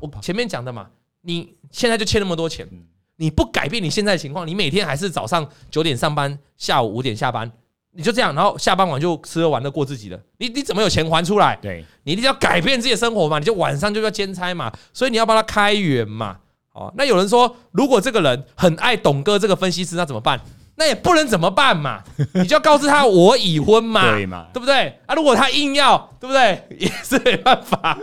[0.00, 0.88] 我前面讲的嘛。
[1.22, 2.68] 你现在就欠那么多钱，
[3.16, 7.50] 你不改变你现在的情况，你每天还是早上九点上班，下午五点下班，
[7.92, 11.56] 你就这样，然后下班晚就吃喝玩乐过自己的，你你怎么有钱还出来？
[11.62, 16.38] 对，你一定要改变自己的生活嘛，你就晚上就要兼差嘛，所以你要帮他开源嘛。
[16.72, 20.40] 哦，那有人说，如果这个人很爱董哥这个分析师，那怎么办？
[20.76, 22.02] 那也不能怎么办嘛，
[22.32, 24.98] 你就要告诉他我已婚嘛，对嘛，对不对？
[25.04, 26.66] 啊，如果他硬要，对不对？
[26.80, 27.98] 也是没办法。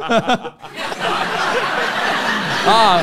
[2.70, 3.02] 啊，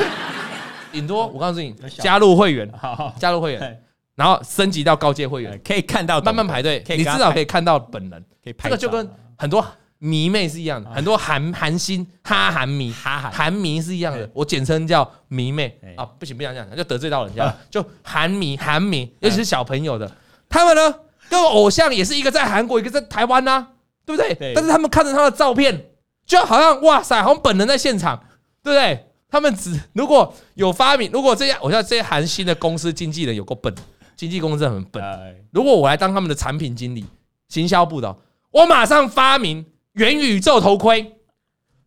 [0.91, 2.71] 顶多我告诉你，加入会员，
[3.19, 3.83] 加入会员，
[4.15, 8.25] 然后升级到高阶会员，可以看到慢慢排队，你至少可以看到本人。
[8.63, 9.65] 这个就跟很多
[9.99, 12.67] 迷妹是一样的，很多韩韩星哈韩。
[12.67, 15.77] 迷，哈韩迷是一样的，我简称叫迷妹。
[15.97, 20.09] 啊，不行不想讲，就得罪到人家，就韩迷韩迷，尤其是小朋友的，
[20.47, 20.95] 他们呢
[21.29, 23.67] 跟偶像也是一个在韩国，一个在台湾呐，
[24.05, 24.53] 对不对？
[24.55, 25.89] 但是他们看着他的照片，
[26.25, 28.23] 就好像哇塞，好像本人在现场，
[28.63, 29.03] 对不对？
[29.29, 33.73] 他们只如果有发明，如果这些我像这些韩星的公司经纪人有够笨，
[34.15, 35.03] 经纪公司很笨。
[35.51, 37.05] 如果我来当他们的产品经理、
[37.49, 38.15] 行销部的，
[38.51, 41.17] 我马上发明元宇宙头盔，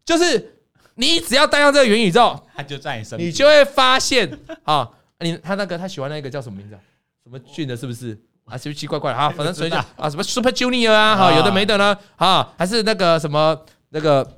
[0.04, 0.60] 就是
[0.96, 4.86] 你只要戴上这个元宇宙，他就在你身边，你就会发现啊，
[5.20, 6.78] 你他那个他喜欢那个叫什么名字？
[7.24, 8.58] 什么俊的，是不是啊？
[8.58, 14.36] 奇奇怪怪的啊，反正随便啊，什么 Super Junior 啊，哈，有的没的呢，啊，还是那个什么那个。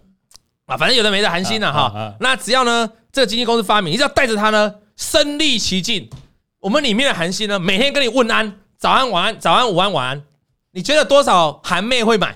[0.72, 2.16] 啊，反正有的没的韩星了哈。
[2.18, 6.08] 那只要呢，这个经纪公司发明，你只要带着他呢，身历其境。
[6.60, 10.22] 我们里面的韩星呢，每天跟你问安，早安晚安，早安午安晚安。
[10.70, 12.34] 你觉得多少韩妹会买？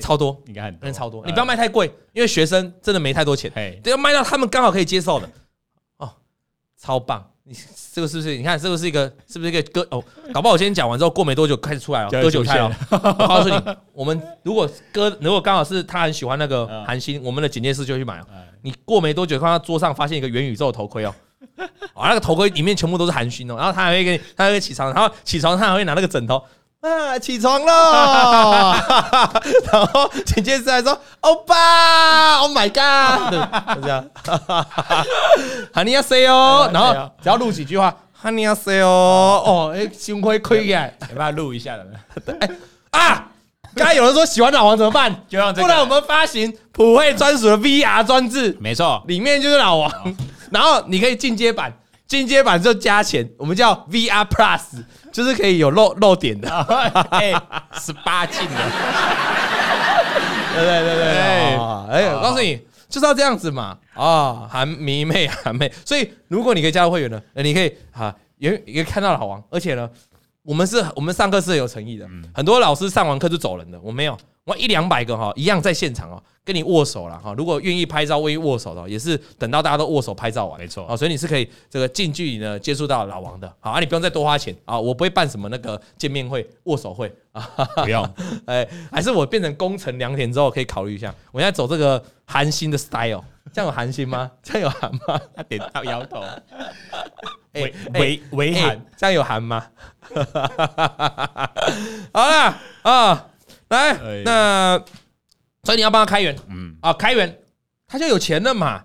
[0.00, 1.26] 超多，应该很多，超多。
[1.26, 3.50] 你不要卖太贵，因为学生真的没太多钱。
[3.50, 5.28] 对，要卖到他们刚好可以接受的。
[5.96, 6.12] 哦，
[6.80, 7.31] 超棒！
[7.44, 7.56] 你
[7.92, 8.36] 这个是不是？
[8.36, 9.12] 你看这个是一个？
[9.28, 9.86] 是不是一个歌？
[9.90, 12.70] 哦，搞不好我先讲完之后，过没多久开始出来了，割韭菜了。
[12.90, 18.22] 我告诉你，我们如果割，如果刚好是他很喜欢那个韩星，我们的警戒室就去买。
[18.62, 21.12] 你过没多久，看到桌上发现一个元宇宙的头盔哦，
[21.94, 26.40] 啊，那个头盔里面全部都是韩星哦，然后他还会给你，他还会起床，然后起床他还会拿那个枕头。
[26.82, 28.72] 啊，起床了，
[29.72, 33.32] 然后紧接着还说欧巴，Oh my God，
[33.76, 34.04] 就这样，
[35.72, 41.84] 哈尼亚塞哦，然后只要录几句话，哈尼亚塞哦，哦，哎，心会亏耶，要不要录一下了？
[42.90, 43.28] 哎啊，
[43.76, 45.24] 刚才有人说喜欢老王怎么办？
[45.28, 50.16] 就让这个，不然我们发行普惠专属的 VR 装置，没错，里面就是老王，
[50.50, 51.72] 然后你可以进阶版，
[52.08, 54.82] 进阶版就加钱，我们叫 VR Plus。
[55.12, 56.48] 就是可以有漏漏点的，
[57.10, 57.32] 哎，
[57.74, 58.56] 十八禁的，
[60.54, 61.04] 对对对对，
[61.90, 62.58] 哎，我告诉你，
[62.88, 69.88] 就是要这样子嘛，啊，韩迷妹韩妹，所以如果你可以加入会员呢，你可以哈，也也看到老王，而且呢，
[70.42, 76.22] 我们是我们上课是有诚意的，很多老师上完课就走人的，我没有，我一两百个哈，一样在现场哦。
[76.44, 88.04] 跟你握手了哈，如果愿意拍照、愿意握手的，也是等到大家都握手拍照完，没错啊，所以你是可以这个近距离呢接触到老王的，好啊，你不用再多花钱啊，我不会办什么那个见面会、握手会啊，不用，
[88.46, 93.22] 哎，还是我变成功成良田之后可以考虑一下，我现在走这个韩心的 style，
[93.52, 94.28] 这样有韩心吗？
[94.42, 95.20] 这样有韩吗？
[95.36, 96.20] 他点到摇头，
[97.54, 99.64] 哎，微微韩，这样有韩吗？
[102.12, 103.26] 好啦啊，
[103.72, 104.84] 来那。
[105.64, 107.38] 所以你要帮他开源，嗯啊，开源
[107.86, 108.84] 他就有钱了嘛。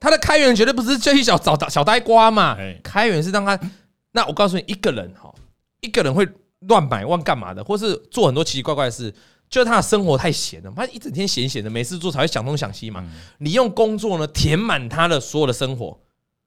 [0.00, 2.56] 他的开源绝对不是这一小小小呆瓜嘛。
[2.82, 3.56] 开源是让他，
[4.10, 5.32] 那我告诉你，一个人哈，
[5.80, 6.26] 一个人会
[6.66, 9.14] 乱买乱干嘛的，或是做很多奇奇怪怪的事，
[9.48, 13.08] 就是他的生活太闲了，他一整天闲闲的没事做才会想东想西嘛。
[13.38, 15.96] 你用工作呢填满他的所有的生活，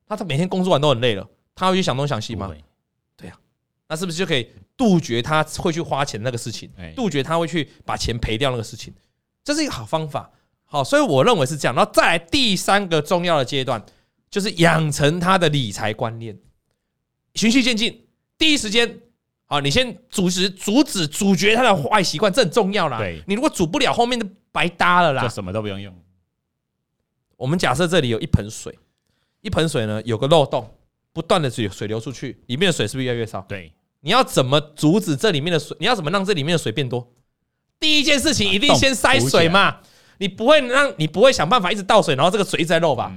[0.06, 1.26] 他他每天工作完都很累了，
[1.56, 2.54] 他会去想东想西吗？
[3.94, 8.92] 那是不是就可以杜绝他会去花钱那个事情，杜绝他会去把钱赔掉那个事情？
[9.44, 10.32] 这是一个好方法，
[10.66, 11.76] 好，所以我认为是这样。
[11.76, 13.86] 然后再来第三个重要的阶段，
[14.32, 16.36] 就是养成他的理财观念，
[17.36, 18.08] 循序渐进。
[18.36, 19.00] 第一时间，
[19.46, 22.98] 好，你先阻止、阻止、阻绝他的坏习惯，这很重要啦。
[22.98, 25.22] 对，你如果阻不了，后面就白搭了啦。
[25.22, 25.96] 就什么都不用用。
[27.38, 28.76] 我们假设这里有一盆水，
[29.42, 30.76] 一盆水呢有个漏洞，
[31.12, 33.42] 不断的水水流出去，里面的水是不是越来越少？
[33.42, 33.72] 对，
[34.04, 35.76] 你要怎么阻止这里面的水？
[35.80, 37.12] 你要怎么让这里面的水变多？
[37.80, 39.78] 第一件事情一定先塞水嘛，
[40.18, 43.12] 你不会让你不会想办法一直倒水，然后这个水一直在漏吧，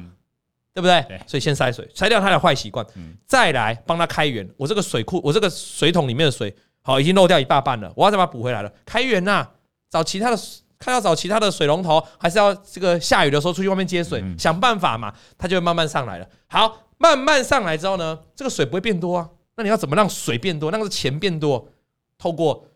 [0.73, 1.05] 对不对？
[1.27, 2.87] 所以先塞水，塞掉他的坏习惯，
[3.27, 4.49] 再来帮他开源。
[4.57, 8.73] 我这个水库，我这个水桶里面的水，好，已经漏掉一大半了，我要再把它补回来了。
[8.85, 9.47] 开源呐，
[9.91, 10.39] 找其他的，
[10.79, 16.29] 看要找其他的水龙头，还是要这个下雨的时候出去外面接水，想办法嘛，它就会慢慢上来了。
[16.47, 21.69] 好，慢慢上来之后呢，这个水不会变多啊，那你要怎么让水变多，让这钱变多？
[22.19, 22.67] 透过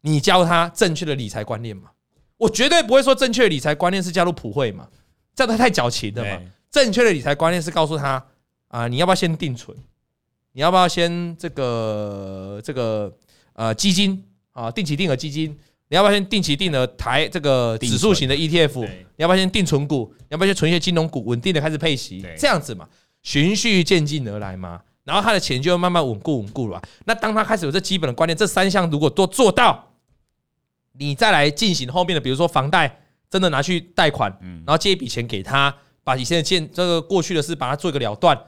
[0.00, 1.90] 你教他正确的理财观念嘛？
[2.36, 4.88] 我绝对不会说正确的理财观念是加入普惠嘛，
[5.34, 6.40] 这样他太矫情了嘛。
[6.70, 8.24] 正确的理财观念是告诉他
[8.68, 9.76] 啊，你要不要先定存？
[10.52, 13.12] 你要不要先这个这个
[13.52, 15.56] 呃基金啊，定期定额基金？
[15.88, 18.80] 你要不要先定期定额台这个指数型的 ETF？
[18.80, 20.12] 你要不要先定存股？
[20.18, 22.24] 你要不要先存一些金融股，稳定的开始配息？
[22.38, 22.88] 这样子嘛，
[23.22, 26.80] 循序渐进而来嘛，然后他的钱就会慢慢稳固稳固了。
[27.04, 29.86] 那当他开始有这基本的观念，这三项如果都做到。
[30.94, 34.30] 你再来进行后面的，比如说房贷，真的拿去贷款，
[34.66, 35.74] 然后借一笔钱给他，
[36.04, 38.38] 把以前的件这个过去的事把它做一个了断，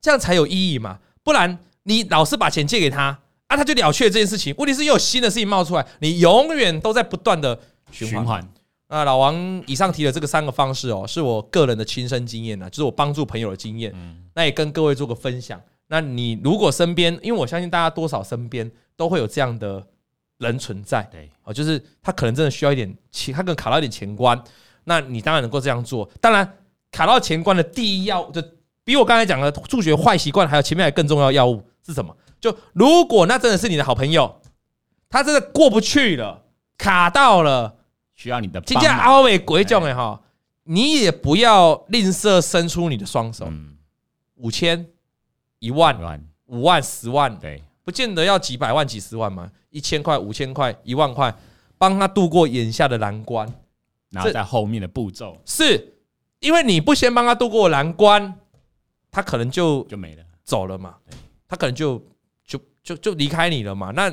[0.00, 1.00] 这样才有意义嘛？
[1.22, 3.18] 不然你老是把钱借给他
[3.48, 4.54] 啊，他就了却这件事情。
[4.56, 7.58] 问题是又有新的事情冒出来，你永远都在不断的
[7.90, 8.48] 循环。
[8.88, 13.92] 那，老王以上提的这个三个方式哦，是我个人的亲身经验呐，就是我帮助朋友的经验。
[14.34, 15.60] 那也跟各位做个分享。
[15.94, 19.86] 那你如果身边，因为我相信大家多少身边都会有这样的。
[20.38, 24.38] 人存在，对，哦，就是他可能真的需要一点钱，他可能卡到一点钱关，
[24.82, 26.10] 那你当然能够这样做。
[26.20, 26.58] 当然，
[26.90, 28.42] 卡到钱关的第一要，就
[28.82, 32.14] 比我刚才讲的助学坏习惯，还有前面还更重要的药物是什么？
[32.40, 34.40] 就如果那真的是你的好朋友，
[35.08, 36.42] 他真的过不去了，
[36.76, 37.76] 卡到了，
[38.14, 40.20] 需要你的，今天阿伟鬼叫的哈，
[40.64, 43.48] 你也不要吝啬伸出你的双手，
[44.34, 44.84] 五千、
[45.64, 45.98] 一万、
[46.46, 47.62] 五万、十万，对。
[47.86, 51.34] 不见得要几百万、几十万嘛，一千块、五千块、一万块，
[51.76, 53.46] 帮他度过眼下的难关，
[54.08, 55.94] 然后在后面的步骤，是
[56.40, 58.40] 因为你不先帮他度过难关，
[59.10, 60.94] 他可能就就没了，走了嘛，
[61.46, 62.02] 他可能就
[62.46, 64.10] 就就就离开你了嘛，那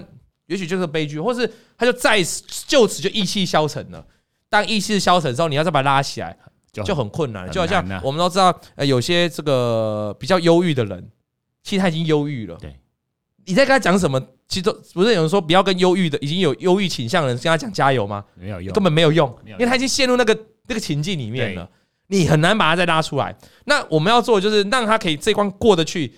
[0.48, 2.22] 也许就是悲剧，或是他就再
[2.68, 4.06] 就此就意气消沉了。
[4.50, 6.38] 当意气消沉之后，你要再把他拉起来，
[6.74, 11.10] 就很困难，就好像我们都知道，呃，有些这个比较忧郁的人。
[11.64, 12.58] 其实他已经忧郁了。
[12.60, 12.76] 对，
[13.46, 14.22] 你在跟他讲什么？
[14.48, 18.26] 其实都不是有人说不要跟忧郁的已经有忧郁倾向的人跟他讲加油吗？
[18.36, 20.38] 没有用，根本没有用，因为他已经陷入那个
[20.68, 21.70] 那个情境里面了，
[22.08, 23.34] 你很难把他再拉出来。
[23.64, 26.14] 那我们要做的就是让他可以这关过得去，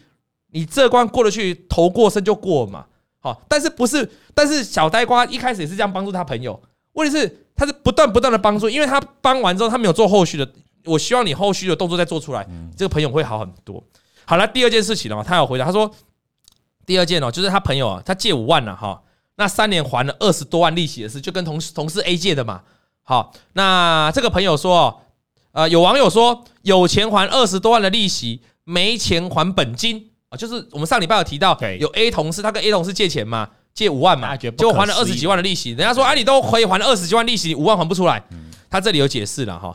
[0.52, 2.88] 你这关过得去，头过身就过嘛。
[3.20, 4.10] 好，但是不是？
[4.34, 6.60] 但是小呆瓜一开始也是这样帮助他朋友，
[6.94, 10.52] 问题是他是不断不断的帮助，因为他帮完之后他没有做后续的，
[10.86, 13.84] 我希望你后续的动作再做出来，这个朋友会好很多。
[14.26, 15.94] 好了，第二件事情呢，他有回答，他说。
[16.86, 19.02] 第二件哦，就是他朋友啊，他借五万了哈，
[19.36, 22.62] 那三年还了二十多万利息的事，就跟同事同事 A 借的嘛。
[23.04, 25.02] 好，那这个朋友说，
[25.54, 38.22] 呃，有网友说有钱还二十多万的利息，没钱还本金啊，就是我们上礼拜有提到，有 A 同事他跟 A 同事借钱嘛，借五万嘛，结果还了二十几万的利息，人家说啊，你都可以还了二十几万利息，你五万还不出来，
[38.70, 39.74] 他这里有解释了哈，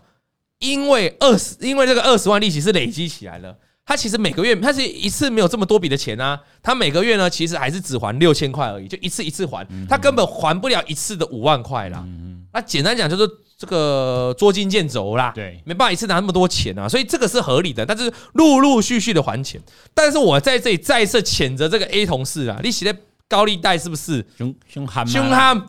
[0.58, 3.56] 因为二十，因为这个二十万利息是累积起来了。
[3.88, 6.38] 他其实每个月，他是一次没有这么多笔的钱啊。
[6.62, 12.04] 他每个月呢，其实还是只还六千块而已，就一次一次还，他根本还不了一次的五万块啦。
[12.52, 13.26] 那简单讲就是
[13.56, 17.86] 这个捉襟见肘啦，对，没办法一次拿那么多钱啊，所以这个是合理的。
[17.86, 19.58] 但是陆陆续续的还钱，
[19.94, 24.26] 但是我在这里再次谴责这个 A 同事啊，你写的高利贷是不是？
[24.36, 25.66] 凶凶悍凶悍，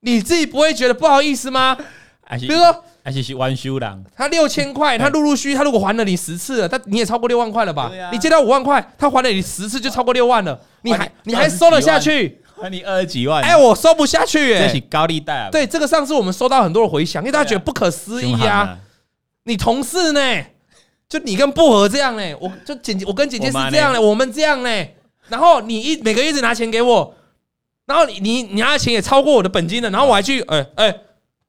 [0.00, 1.76] 你自己不会觉得不好意思吗？
[2.38, 2.84] 比如说。
[3.02, 7.90] 而且是弯修的，他六千块，他陆陆续续，他如果还了你十次了，他你也超过六万块了吧？
[8.12, 12.42] 你借到五万块，他还了你十次就超过六万了，你还你还收了下去？
[12.60, 13.42] 还你二十几万？
[13.42, 15.48] 哎，我收不下去，哎，这是高利贷啊！
[15.50, 18.76] 对，这个上次我们收到很多的回响，因为大家觉得不可思议啊！
[19.44, 20.44] 你同事呢？
[21.08, 22.22] 就你跟薄荷这样呢？
[22.38, 24.86] 我就姐姐，我跟姐姐是这样的，我们这样呢？
[25.30, 27.14] 然后你一每个月一直拿钱给我，
[27.86, 30.94] 然后你你你拿的钱也超过我的本金了，然后我还去哎哎。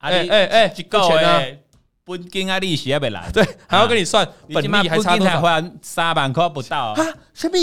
[0.02, 1.58] 哎哎哎，几个钱呢？
[2.04, 3.30] 本金啊，利息也没来。
[3.32, 5.40] 对，还要跟你算，本利还差多少？
[5.40, 7.06] 还三万块不到啊？
[7.32, 7.56] 什么？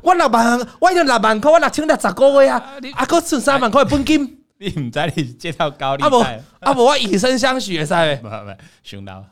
[0.00, 2.62] 我六万，我有六万块，我六千六十个月啊！
[2.94, 6.06] 啊，哥剩三万块本金， 你唔知你借到高利贷？
[6.06, 6.18] 啊不，
[6.60, 8.14] 啊不，我以身相许，噻。
[8.22, 8.36] 不不，
[8.84, 9.24] 熊猫。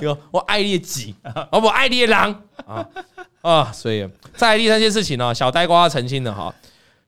[0.00, 1.16] 有我爱你的己，
[1.50, 2.86] 我爱你的狼啊
[3.42, 3.72] 啊！
[3.72, 6.54] 所以，在第三件事情呢，小呆瓜澄清了哈。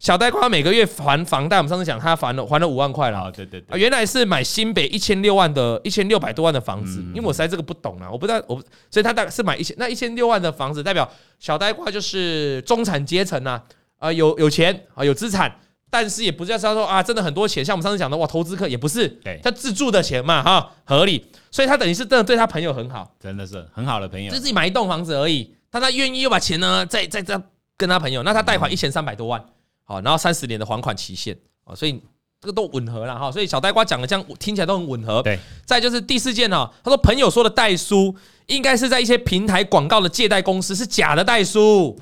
[0.02, 3.30] 小呆瓜每个月还房贷，我们上次讲他还了还了五万块了。
[3.30, 13.62] 对对对，原来是买新北一千六万的一千六百多万的房子，因为我实在这个不懂啊，我不知道我，所以他大概是买一千那一千六万的房子，代表小呆瓜就是中产阶层啊，
[13.98, 15.56] 啊有有钱啊有资产，
[15.88, 27.40] 但是也不是要说啊真的很多钱，像我们上次讲的哇投资客也不是，对，他自住的钱嘛哈合理，所以他等于是真的对他朋友很好，真的是很好的朋友，就自己买一栋房子而已，但他愿意又把钱呢再再再
[27.76, 29.40] 跟他朋友，那他贷款一千三百多万。
[29.84, 32.00] 好，然后三十年的还款期限啊，所以
[32.40, 33.30] 这个都吻合了哈。
[33.30, 35.22] 所以小呆瓜讲的这样听起来都很吻合。
[35.22, 38.14] 对，再就是第四件哈，他说朋友说的代书
[38.46, 41.98] 应该是在一些平台广告的借贷公司是假的代书，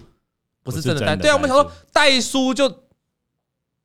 [0.62, 1.16] 不是真的代。
[1.16, 2.84] 对啊，我们想说代书就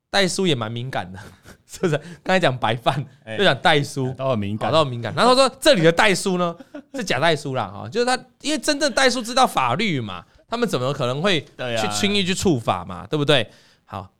[0.09, 1.19] 代书也蛮敏感的，
[1.65, 1.97] 是不是？
[2.23, 3.05] 刚才讲白饭
[3.37, 5.13] 就讲代书，都很敏感，都很敏感。
[5.13, 6.55] 然后说这里的代书呢
[6.93, 13.49] 是假代书啦哈，就是他因为真正代书知道法律嘛，他们怎么可能会去轻易去触法嘛，对不对？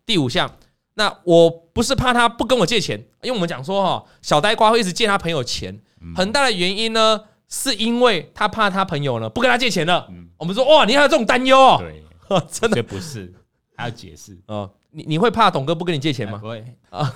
[0.06, 0.58] 好，第五项，
[0.94, 5.80] 那我不是怕他不跟我借钱，因为我们讲说哈，小呆瓜会一直借他朋友钱，
[6.16, 10.08] 很大的原因呢，是因为他怕他朋友呢不跟他借钱了。
[10.38, 11.78] 我们说哇，你还有这种担忧哦？
[11.80, 12.04] 对，
[12.52, 13.34] 真的不是，
[13.76, 14.70] 还要解释哦。
[14.92, 16.38] 你你会怕董哥不跟你借钱吗？
[16.38, 17.14] 不会啊，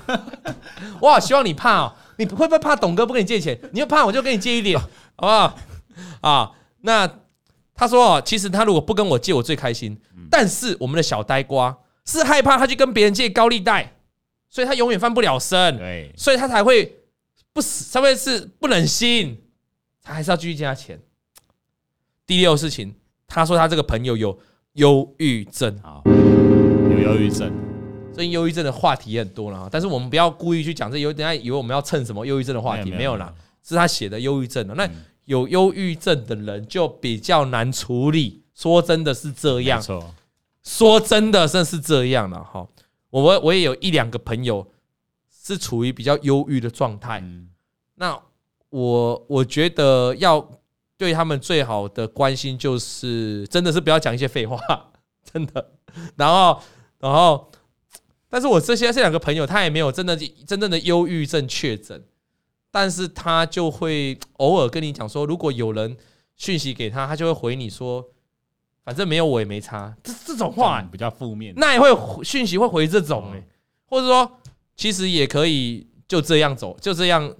[0.99, 3.57] 我好希望你怕哦，你会不会怕董哥不跟你借钱？
[3.71, 4.87] 你要怕我就跟你借一点，好
[5.17, 5.57] 不好？
[6.21, 7.09] 啊，那
[7.75, 9.97] 他说哦，其实他如果不跟我借，我最开心。
[10.29, 11.77] 但是我们的小呆瓜。
[12.09, 13.97] 是害怕他去跟别人借高利贷，
[14.49, 16.97] 所以他永远翻不了身，对，所以他才会
[17.53, 19.37] 不死，稍微是不忍心，
[20.01, 20.99] 他还是要继续借他钱。
[22.25, 22.95] 第六事情，
[23.27, 24.39] 他说他这个朋友有
[24.73, 27.53] 忧郁症啊，有忧郁症，
[28.11, 33.31] 所以忧郁症的话题也很多了，但是我们不要故意去讲这，有等下以为我们要蹭什么忧郁症的话题，没有啦，
[33.63, 34.73] 是他写的忧郁症的。
[34.73, 34.89] 那
[35.25, 39.79] 有忧郁症的人就比较难处理，说真的是这样。
[40.63, 42.67] 说真的，真是这样了哈。
[43.09, 44.71] 我我也有一两个朋友
[45.31, 47.23] 是处于比较忧郁的状态。
[47.95, 48.21] 那
[48.69, 50.47] 我我觉得要
[50.95, 54.59] 对他们最好的关心就是，真的是不要讲一些废话，
[55.23, 55.71] 真的。
[56.15, 56.61] 然后，
[56.99, 57.49] 然后，
[58.29, 62.03] 但是我这些这两个朋友，他也没有真的真正的忧郁症确诊，
[62.69, 65.97] 但是他就会偶尔跟你讲说，如果有人
[66.35, 68.05] 讯息给他，他就会回你说。
[68.83, 71.89] 反正没有我也没差，这这种话比较负面，那也会
[72.23, 73.43] 讯息会回这种哎，
[73.85, 74.31] 或者说
[74.75, 77.31] 其实也可以就这样走，就这样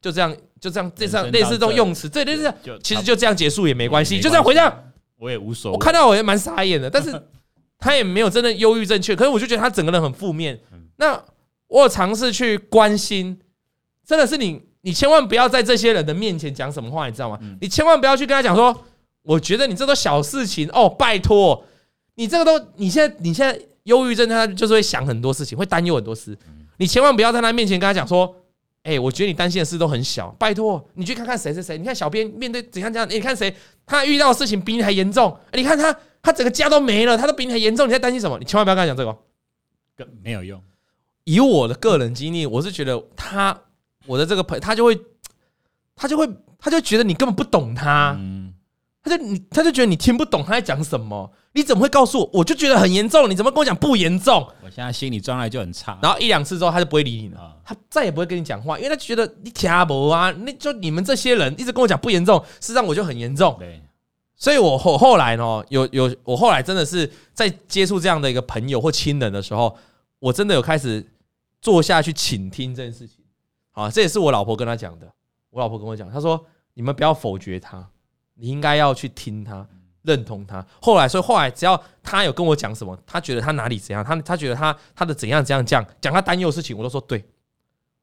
[0.00, 4.84] 就这样就这样这样类似这种用词，对对对，其实就这样结束也没关系，就这样回这样
[5.18, 5.74] 我也无所谓。
[5.74, 7.10] 我看到我也蛮傻眼的，但是
[7.78, 10.58] 他也没有真的忧郁症确，可是我就觉得他整个人很负面。
[10.96, 11.22] 那
[11.68, 13.38] 我有尝试去关心，
[14.04, 17.38] 真的是你，你千万不要在这些人的面前讲什么话，你知道吗？
[17.60, 18.85] 你千万不要去跟他讲说，
[19.26, 21.64] 我觉得你这都小事情哦，拜托，
[22.14, 26.38] 你这个都，你现在你现在忧郁症，他就是会想很多事情，会担忧很多事，
[26.78, 28.34] 你千万不要在他面前跟他讲说。
[28.86, 31.76] 哎、欸，我觉得你担心的事都很小，拜托你去看看谁谁谁。
[31.76, 33.52] 你看小编面对怎样怎样，你看谁
[33.84, 35.36] 他遇到的事情比你还严重。
[35.54, 37.88] 你看他，他整个家都没了，他都比你还严重。
[37.88, 38.38] 你在担心什么？
[38.38, 39.18] 你千万不要跟他讲这个，
[39.96, 40.62] 更没有用。
[41.24, 43.60] 以我的个人经历，我是觉得他，
[44.06, 44.96] 我的这个朋友，他就会，
[45.96, 48.14] 他就会，他就觉得你根本不懂他。
[48.20, 48.35] 嗯
[49.06, 52.30] 他就你，他就觉得你听不懂他在讲什么，你怎么会告诉我？
[52.32, 54.44] 我就觉得很严重，你怎么跟我讲不严重？
[54.64, 55.96] 我现在心理状态就很差。
[56.02, 63.54] 然后一两次之后，他就不会理你了，他再也不会跟你讲话，因为他觉得你听不啊，那就你们这些人一直跟我讲不严重，事实上我就很严重。
[63.60, 63.80] 对，
[64.34, 69.76] 所以我后后来呢，有有我后来真的是在接触这样的一个朋友或亲人的时候，
[70.18, 71.06] 我真的有开始
[71.60, 73.24] 坐下去倾听这件事情。
[73.70, 75.06] 啊，这也是我老婆跟他讲的。
[75.50, 76.44] 我老婆跟我讲，她说
[76.74, 77.88] 你们不要否决他。
[78.36, 79.66] 你应该要去听他，
[80.02, 80.64] 认同他。
[80.80, 87.24] 后来，所以后来，只要他有跟我讲什么，他觉得他哪里怎样，他他觉得他他的怎样怎样这样讲他担忧的事情，我都说对。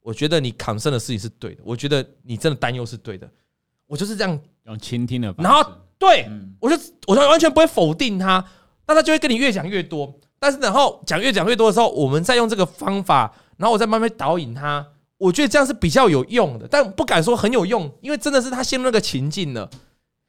[0.01, 3.25] 我觉得你 concern 的事情是对的，我觉得你真的担忧是对的。
[3.87, 5.65] 我就是这样用倾听的，然后
[5.97, 6.27] 对
[6.59, 6.75] 我就
[7.07, 8.43] 我就完全不会否定他，
[8.85, 10.13] 那他就会跟你越讲越多。
[10.39, 14.85] 但是然后讲越讲越多的时候，我们再用这个方法，然后我再慢慢导引他。
[15.17, 19.69] 我觉得这样是比较有用的，但不敢说很有用，因为真的是他陷入那个情境了。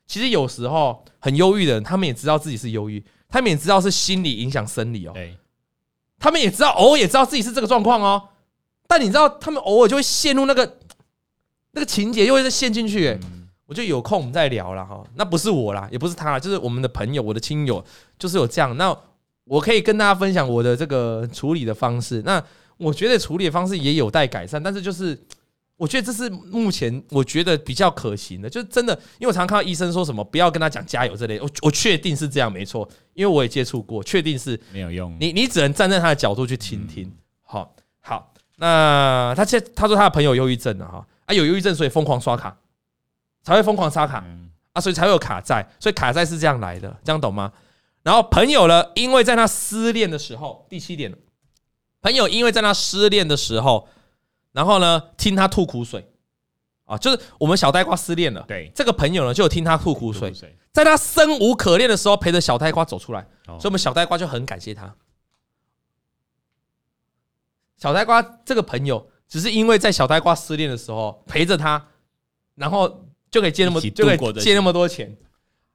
[0.07, 5.15] 其实有时候很忧郁的人，他们也知道自己是忧郁，他们也知道是心理影响生理哦。
[6.19, 8.29] 他们也知道，偶尔也知道自己是这个状况哦。
[8.87, 10.79] 但你知道，他们偶尔就会陷入那个
[11.73, 13.19] 那个情节，又会再陷进去。
[13.67, 15.03] 我就有空我们再聊了哈。
[15.15, 17.83] 那不是我啦，也不是他啦，就是我们的朋友，我的亲友，
[18.19, 18.77] 就是有这样。
[18.77, 18.95] 那
[19.45, 22.23] 我可以跟大家分享我的这个处理的方式。
[22.27, 22.43] 那
[22.77, 25.19] 我觉得处理的方式也有待改善，但是就是。
[25.77, 35.17] 我觉得这是目前我觉得比较可行的，就是真的，因为我常常看到医生说什么不要跟他讲加油这类，我我确定是这样没错，因为我也接触过，确定是没有用。
[35.19, 37.13] 你你只能站在他的角度去倾听。
[37.43, 42.57] 好，好，那他现他说他的朋友忧郁症了哈，啊有忧郁症所以疯狂刷卡，
[43.43, 44.25] 才会疯狂刷卡
[44.75, 47.53] 啊，所以才会有卡债，所以卡债是这样来的，这样懂吗？
[48.05, 51.13] 然后朋友呢，因为在他失恋的时候，第七点，
[52.01, 53.89] 朋友因为在他失恋的时候。
[54.55, 56.09] 然后呢，听他吐苦水，
[56.85, 60.33] 啊，就是我们小呆瓜失恋了，对，这个朋友呢就有听他吐苦水，
[60.73, 64.95] 在他生无可恋的时候陪着小呆瓜走出来，所以我们小呆瓜就很感谢他。
[67.77, 71.89] 小呆瓜这个朋友只是因为在小呆瓜失恋的时候陪着他，
[72.55, 75.17] 然后就可以借那么就可以借那么多钱。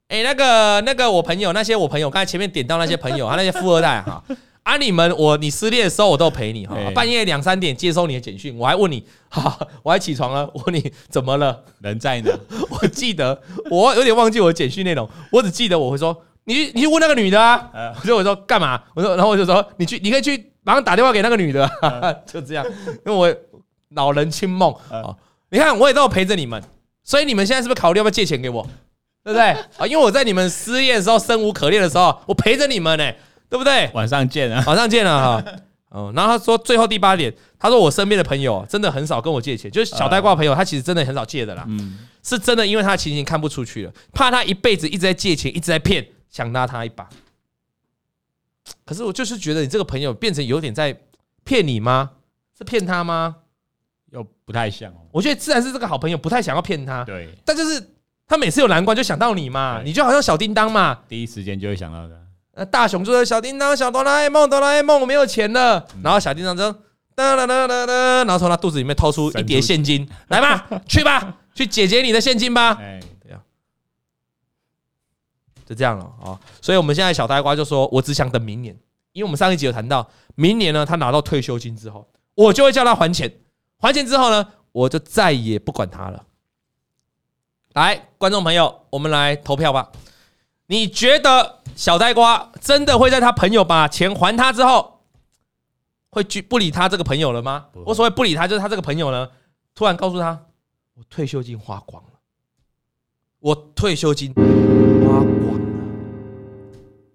[0.07, 4.13] 哎，那个那个我朋友那些我朋友刚才前面点到那些朋友啊，那些富二代哈。
[4.13, 4.23] 啊！
[4.79, 11.63] 你们我你失恋的时候我都陪你哈，半夜两三点接收你的简讯，我还问你， 哈，我还起床了，我问你怎么了？
[11.81, 12.31] 人在哪？
[12.69, 18.81] 我记得我有点忘记我的简讯内容，我只记得我会说你去你去问那个女的啊，所以我说干嘛？
[18.93, 21.69] 我说然后我就说你去你可以去马上打电话给那个女的，
[22.25, 22.65] 就这样，
[23.05, 23.35] 因为我
[23.95, 25.15] 老人清梦啊，
[25.49, 26.61] 你看我也都有陪着你们，
[27.03, 28.63] 所以你们现在是不是考虑要不要借钱给我？
[29.23, 29.85] 对不对啊？
[29.87, 33.11] 因为我在你们失恋的时候生无可恋的时候，我陪着你们呢。
[33.49, 33.89] 对不对？
[33.93, 34.63] 晚上见啊！
[34.67, 35.43] 晚上见了哈。
[35.89, 41.65] 哦，然后他说最后第八点，他说我身边的朋友真的很少跟我借钱，就是小呆瓜朋友，他其实真的很少借的啦。
[41.67, 47.09] 嗯，是真的，因为他的情形看不出去了，怕他一辈子一直在借钱，一直在骗，想拉他一把。
[48.85, 50.95] 可是我就是觉得你这个朋友变成有点在
[51.43, 52.11] 骗你吗？
[52.55, 53.37] 是骗他吗？
[54.11, 54.93] 又不太像。
[55.11, 57.03] 我觉得自然是这个好朋友不太想要骗他。
[57.03, 57.83] 对，但就是
[58.27, 62.15] 他每次有难关就想到你嘛，你就好像小叮当嘛，第一时间就会想到的。
[62.65, 66.71] 大雄说：“小叮当，小哆啦 A 梦，哆啦 A 梦，我没有钱了。”然后小叮当就
[67.15, 67.93] 哒哒哒哒哒，
[68.23, 72.77] 然后从他肚子里面掏出一叠现金，来吧， 去吧，去解决你的现金吧。
[72.79, 73.39] 哎，对呀，
[75.65, 76.39] 就这样了啊。
[76.61, 78.77] 所以我们现在小呆瓜就说：“我只想等明年，
[79.13, 83.31] 因为我们上一集有谈到，明年呢，他拿到退休金之后，我就会叫他还钱。
[83.77, 86.25] 还钱之后呢，我就再也不管他了。”
[87.73, 89.89] 来，观众朋友，我们来投票吧。
[90.71, 95.01] 你觉得小呆瓜真的会在他朋友把钱还他之后，
[96.11, 97.65] 会去不理他这个朋友了吗？
[97.85, 99.27] 我所谓不理他，就是他这个朋友呢，
[99.73, 100.45] 突然告诉他，
[100.93, 102.11] 我退休金花光了，
[103.39, 105.85] 我退休金花光了。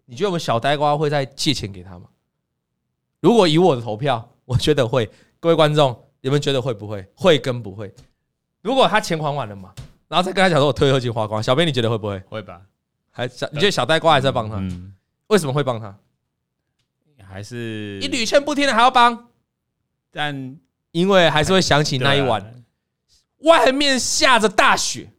[0.07, 2.07] 你觉得我们小呆瓜会再借钱给他吗？
[3.21, 5.09] 如果以我的投票，我觉得会。
[5.39, 7.07] 各位观众，你们觉得会不会？
[7.15, 7.95] 会跟不会？
[8.63, 9.73] 如果他钱还完了嘛，
[10.09, 12.19] 然后再跟他讲说我退休金花光，小编你觉得会不会？
[12.29, 12.61] 会吧。
[13.17, 13.49] 还小？
[13.53, 14.57] 你觉得小呆瓜还是在帮他？
[14.57, 14.93] 嗯，
[15.29, 15.95] 为什么会帮他？
[17.27, 19.29] 还是你屡劝不听的还要帮？
[20.13, 20.57] 但
[20.93, 22.63] 因为还是会想起那一晚，
[23.39, 25.11] 外面下着大雪，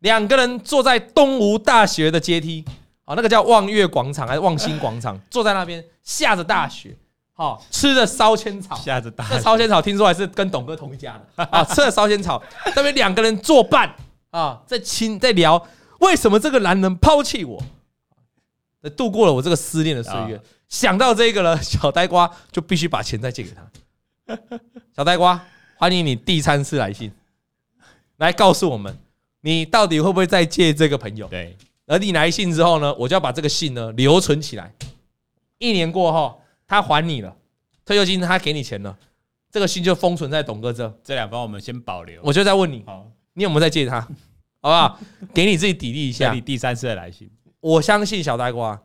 [0.00, 2.64] 两个人坐在东吴大学的阶梯，
[3.04, 5.18] 啊，那个叫望月广场还是望星广场？
[5.30, 6.96] 坐在那边下着大雪，
[7.32, 12.40] 好吃着烧仙草，下着大这烧仙草听说还是跟董哥同一家的啊，吃着烧仙草，
[12.76, 13.92] 那边两个人作伴
[14.30, 15.60] 啊，在亲在聊
[15.98, 17.62] 为什么这个男人抛弃我，
[18.96, 20.40] 度过了我这个失恋的岁月。
[20.68, 24.38] 想到这个了，小呆瓜就必须把钱再借给他。
[24.94, 25.42] 小呆瓜，
[25.76, 27.10] 欢迎你第三次来信，
[28.18, 28.96] 来告诉我们，
[29.40, 31.26] 你到底会不会再借这个朋友？
[31.28, 34.72] 对，而你来信之后呢，我就要把这个信呢留存起来。
[35.56, 37.34] 一年过后，他还你了，
[37.84, 38.96] 退休金他给你钱了，
[39.50, 40.94] 这个信就封存在董哥这。
[41.02, 42.20] 这两方我们先保留。
[42.22, 42.84] 我就在问你，
[43.32, 44.06] 你有没有再借他？
[44.60, 44.98] 好不好？
[45.34, 46.32] 给你自己砥砺一下。
[46.32, 47.30] 你第三次的来信，
[47.60, 48.80] 我相信小呆瓜，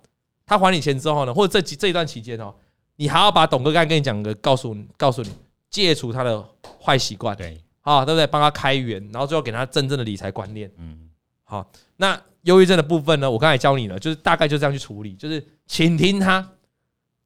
[0.46, 2.54] 他还你钱之后呢，或者这几这一段期间哦。
[2.96, 5.30] 你还要把董哥刚才跟你讲的告诉，告诉你
[5.70, 6.48] 戒除他的
[6.80, 8.28] 坏习惯，对，好，对不对？
[8.28, 11.10] 帮他开源，然后最后给他真正的理财观念，嗯，
[11.44, 11.68] 好。
[11.98, 13.30] 那忧郁症的部分呢？
[13.30, 16.52] 我刚才教你了，就是大概就这样去处理，就是倾听他。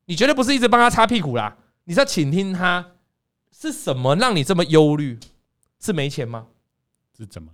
[0.06, 2.94] 你绝对不是一直帮他擦屁股啦，你是要倾听他
[3.52, 5.20] 是什么让你这么忧虑？
[5.82, 6.48] 是没钱吗？
[7.18, 7.52] 是怎么？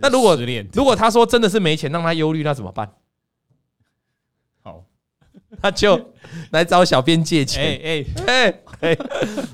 [0.00, 0.36] 那如果
[0.72, 2.90] 如果他说真的是没钱让他忧虑，那怎么办？
[4.62, 4.84] 好
[5.62, 6.12] 他就
[6.50, 8.98] 来找小编借钱，哎哎哎，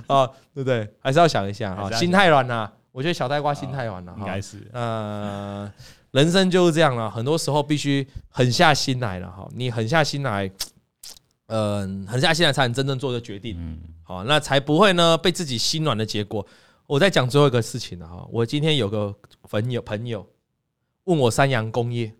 [0.09, 0.89] 哦，对不对？
[1.01, 2.73] 还是要想一下哈，心太软了。
[2.91, 4.69] 我觉得小呆瓜心太软了，应该是。
[4.73, 5.71] 呃，
[6.11, 9.49] 人生就是这样了，很多时候必须狠下心来了哈。
[9.55, 10.51] 你狠下心来，
[11.47, 16.47] 嗯，狠下心来才能真正做的决定，嗯，好，那才不会呢被自己心软的结果。
[16.87, 18.27] 我再讲最后一个事情了哈。
[18.31, 19.15] 我今天有个
[19.49, 20.27] 朋友朋友
[21.05, 22.13] 问我三洋工业，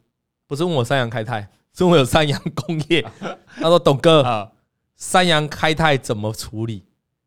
[0.47, 1.49] 不是问我三洋开泰。
[1.75, 3.03] 是我有三洋工业，
[3.57, 4.53] 他说：“董哥，
[4.95, 6.85] 三洋开泰怎么处理？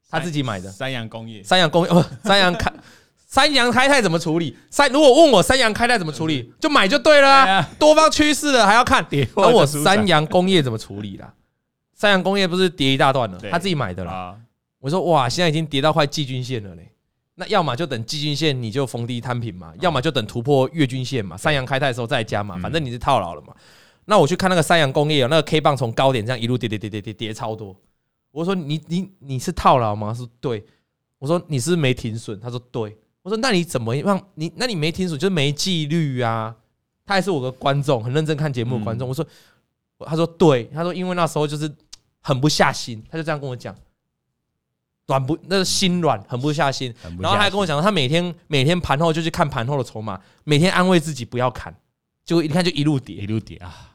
[0.07, 0.69] 他自己买的。
[0.71, 2.71] 三洋工业，三洋工业不，三洋开，
[3.25, 4.55] 三洋开泰怎么处理？
[4.69, 7.67] 三如果问我三洋开泰怎么处理， 就买就对了。
[7.79, 9.03] 多方趋势了还要看。
[9.35, 11.33] 那我三洋工业怎么处理啦？
[11.95, 14.37] 三洋工业不是跌一大段了，他自己买的啦。
[14.77, 16.91] 我说哇，现在已经跌到快季均线了嘞。
[17.35, 21.35] 那要么就等季均线，你就逢低摊平嘛；要么就等突破月均线嘛。
[21.35, 23.53] 三阳开泰的时候再加嘛，反正你是套牢了嘛。”
[24.07, 27.75] 那我去看那个三阳工业，那个 K 棒从高点这样一路跌跌跌跌跌跌超多。
[28.31, 30.13] 我说你你你是套牢吗？
[30.13, 30.63] 说对。
[31.17, 32.39] 我说你是没停损？
[32.39, 32.95] 他说对。
[33.23, 34.27] 我说那你怎么样？
[34.35, 36.55] 你那你没停损就是没纪律啊。
[37.05, 39.09] 他还是我的观众，很认真看节目的观众。
[39.09, 39.25] 我说，
[40.05, 40.65] 他说对。
[40.65, 41.69] 他说因为那时候就是
[42.21, 43.75] 狠不下心，他就这样跟我讲，
[45.07, 46.93] 软不那个心软，狠不下心。
[47.19, 51.75] 然后他还跟我讲，他每天每天盘后就去看盘后的筹码，每天安慰自己不要砍，
[52.23, 53.91] 就一看就一路跌一路跌啊。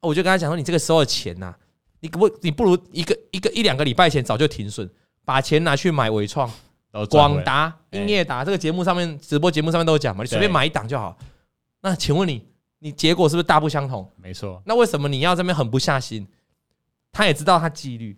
[0.00, 1.54] 我就跟他讲说，你这个时候的钱呐，
[2.00, 4.88] 你不你不如一个一个一两个礼拜前早就停损，
[5.24, 6.50] 把钱拿去买微创、
[7.10, 8.44] 广达、英业达。
[8.44, 11.16] 这个节目上面直播节目上面都有讲嘛，你随便买一档就好。
[11.80, 12.44] 那请问你，
[12.80, 14.08] 你结果是不是大不相同？
[14.16, 14.60] 没错。
[14.66, 16.26] 那为什么你要这边狠不下心？
[17.12, 18.16] 他也知道他纪律，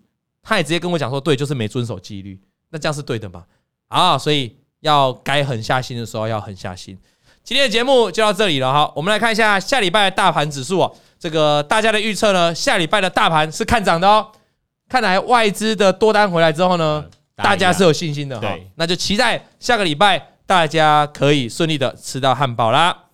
[0.51, 2.36] 他也直接跟我讲说，对，就是没遵守纪律。
[2.70, 3.44] 那这样是对的吗？
[3.86, 6.98] 啊，所以要该狠下心的时候要狠下心。
[7.44, 10.92] 今天的节目就到这里了哈，我们来看一下下礼拜的大盘指数哦。
[11.20, 14.26] 这个大家的预测呢，下礼拜的大盘是看涨的哦。
[14.88, 17.05] 看来外资的多单回来之后呢，
[17.36, 18.53] 大家是有信心的哈。
[18.74, 23.05] 那就期待下个礼拜大家可以顺利的吃到汉堡啦。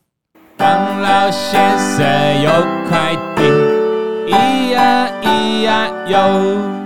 [0.56, 2.50] 当老先生有
[2.88, 3.42] 快递，
[4.32, 6.85] 咿呀咿呀哟，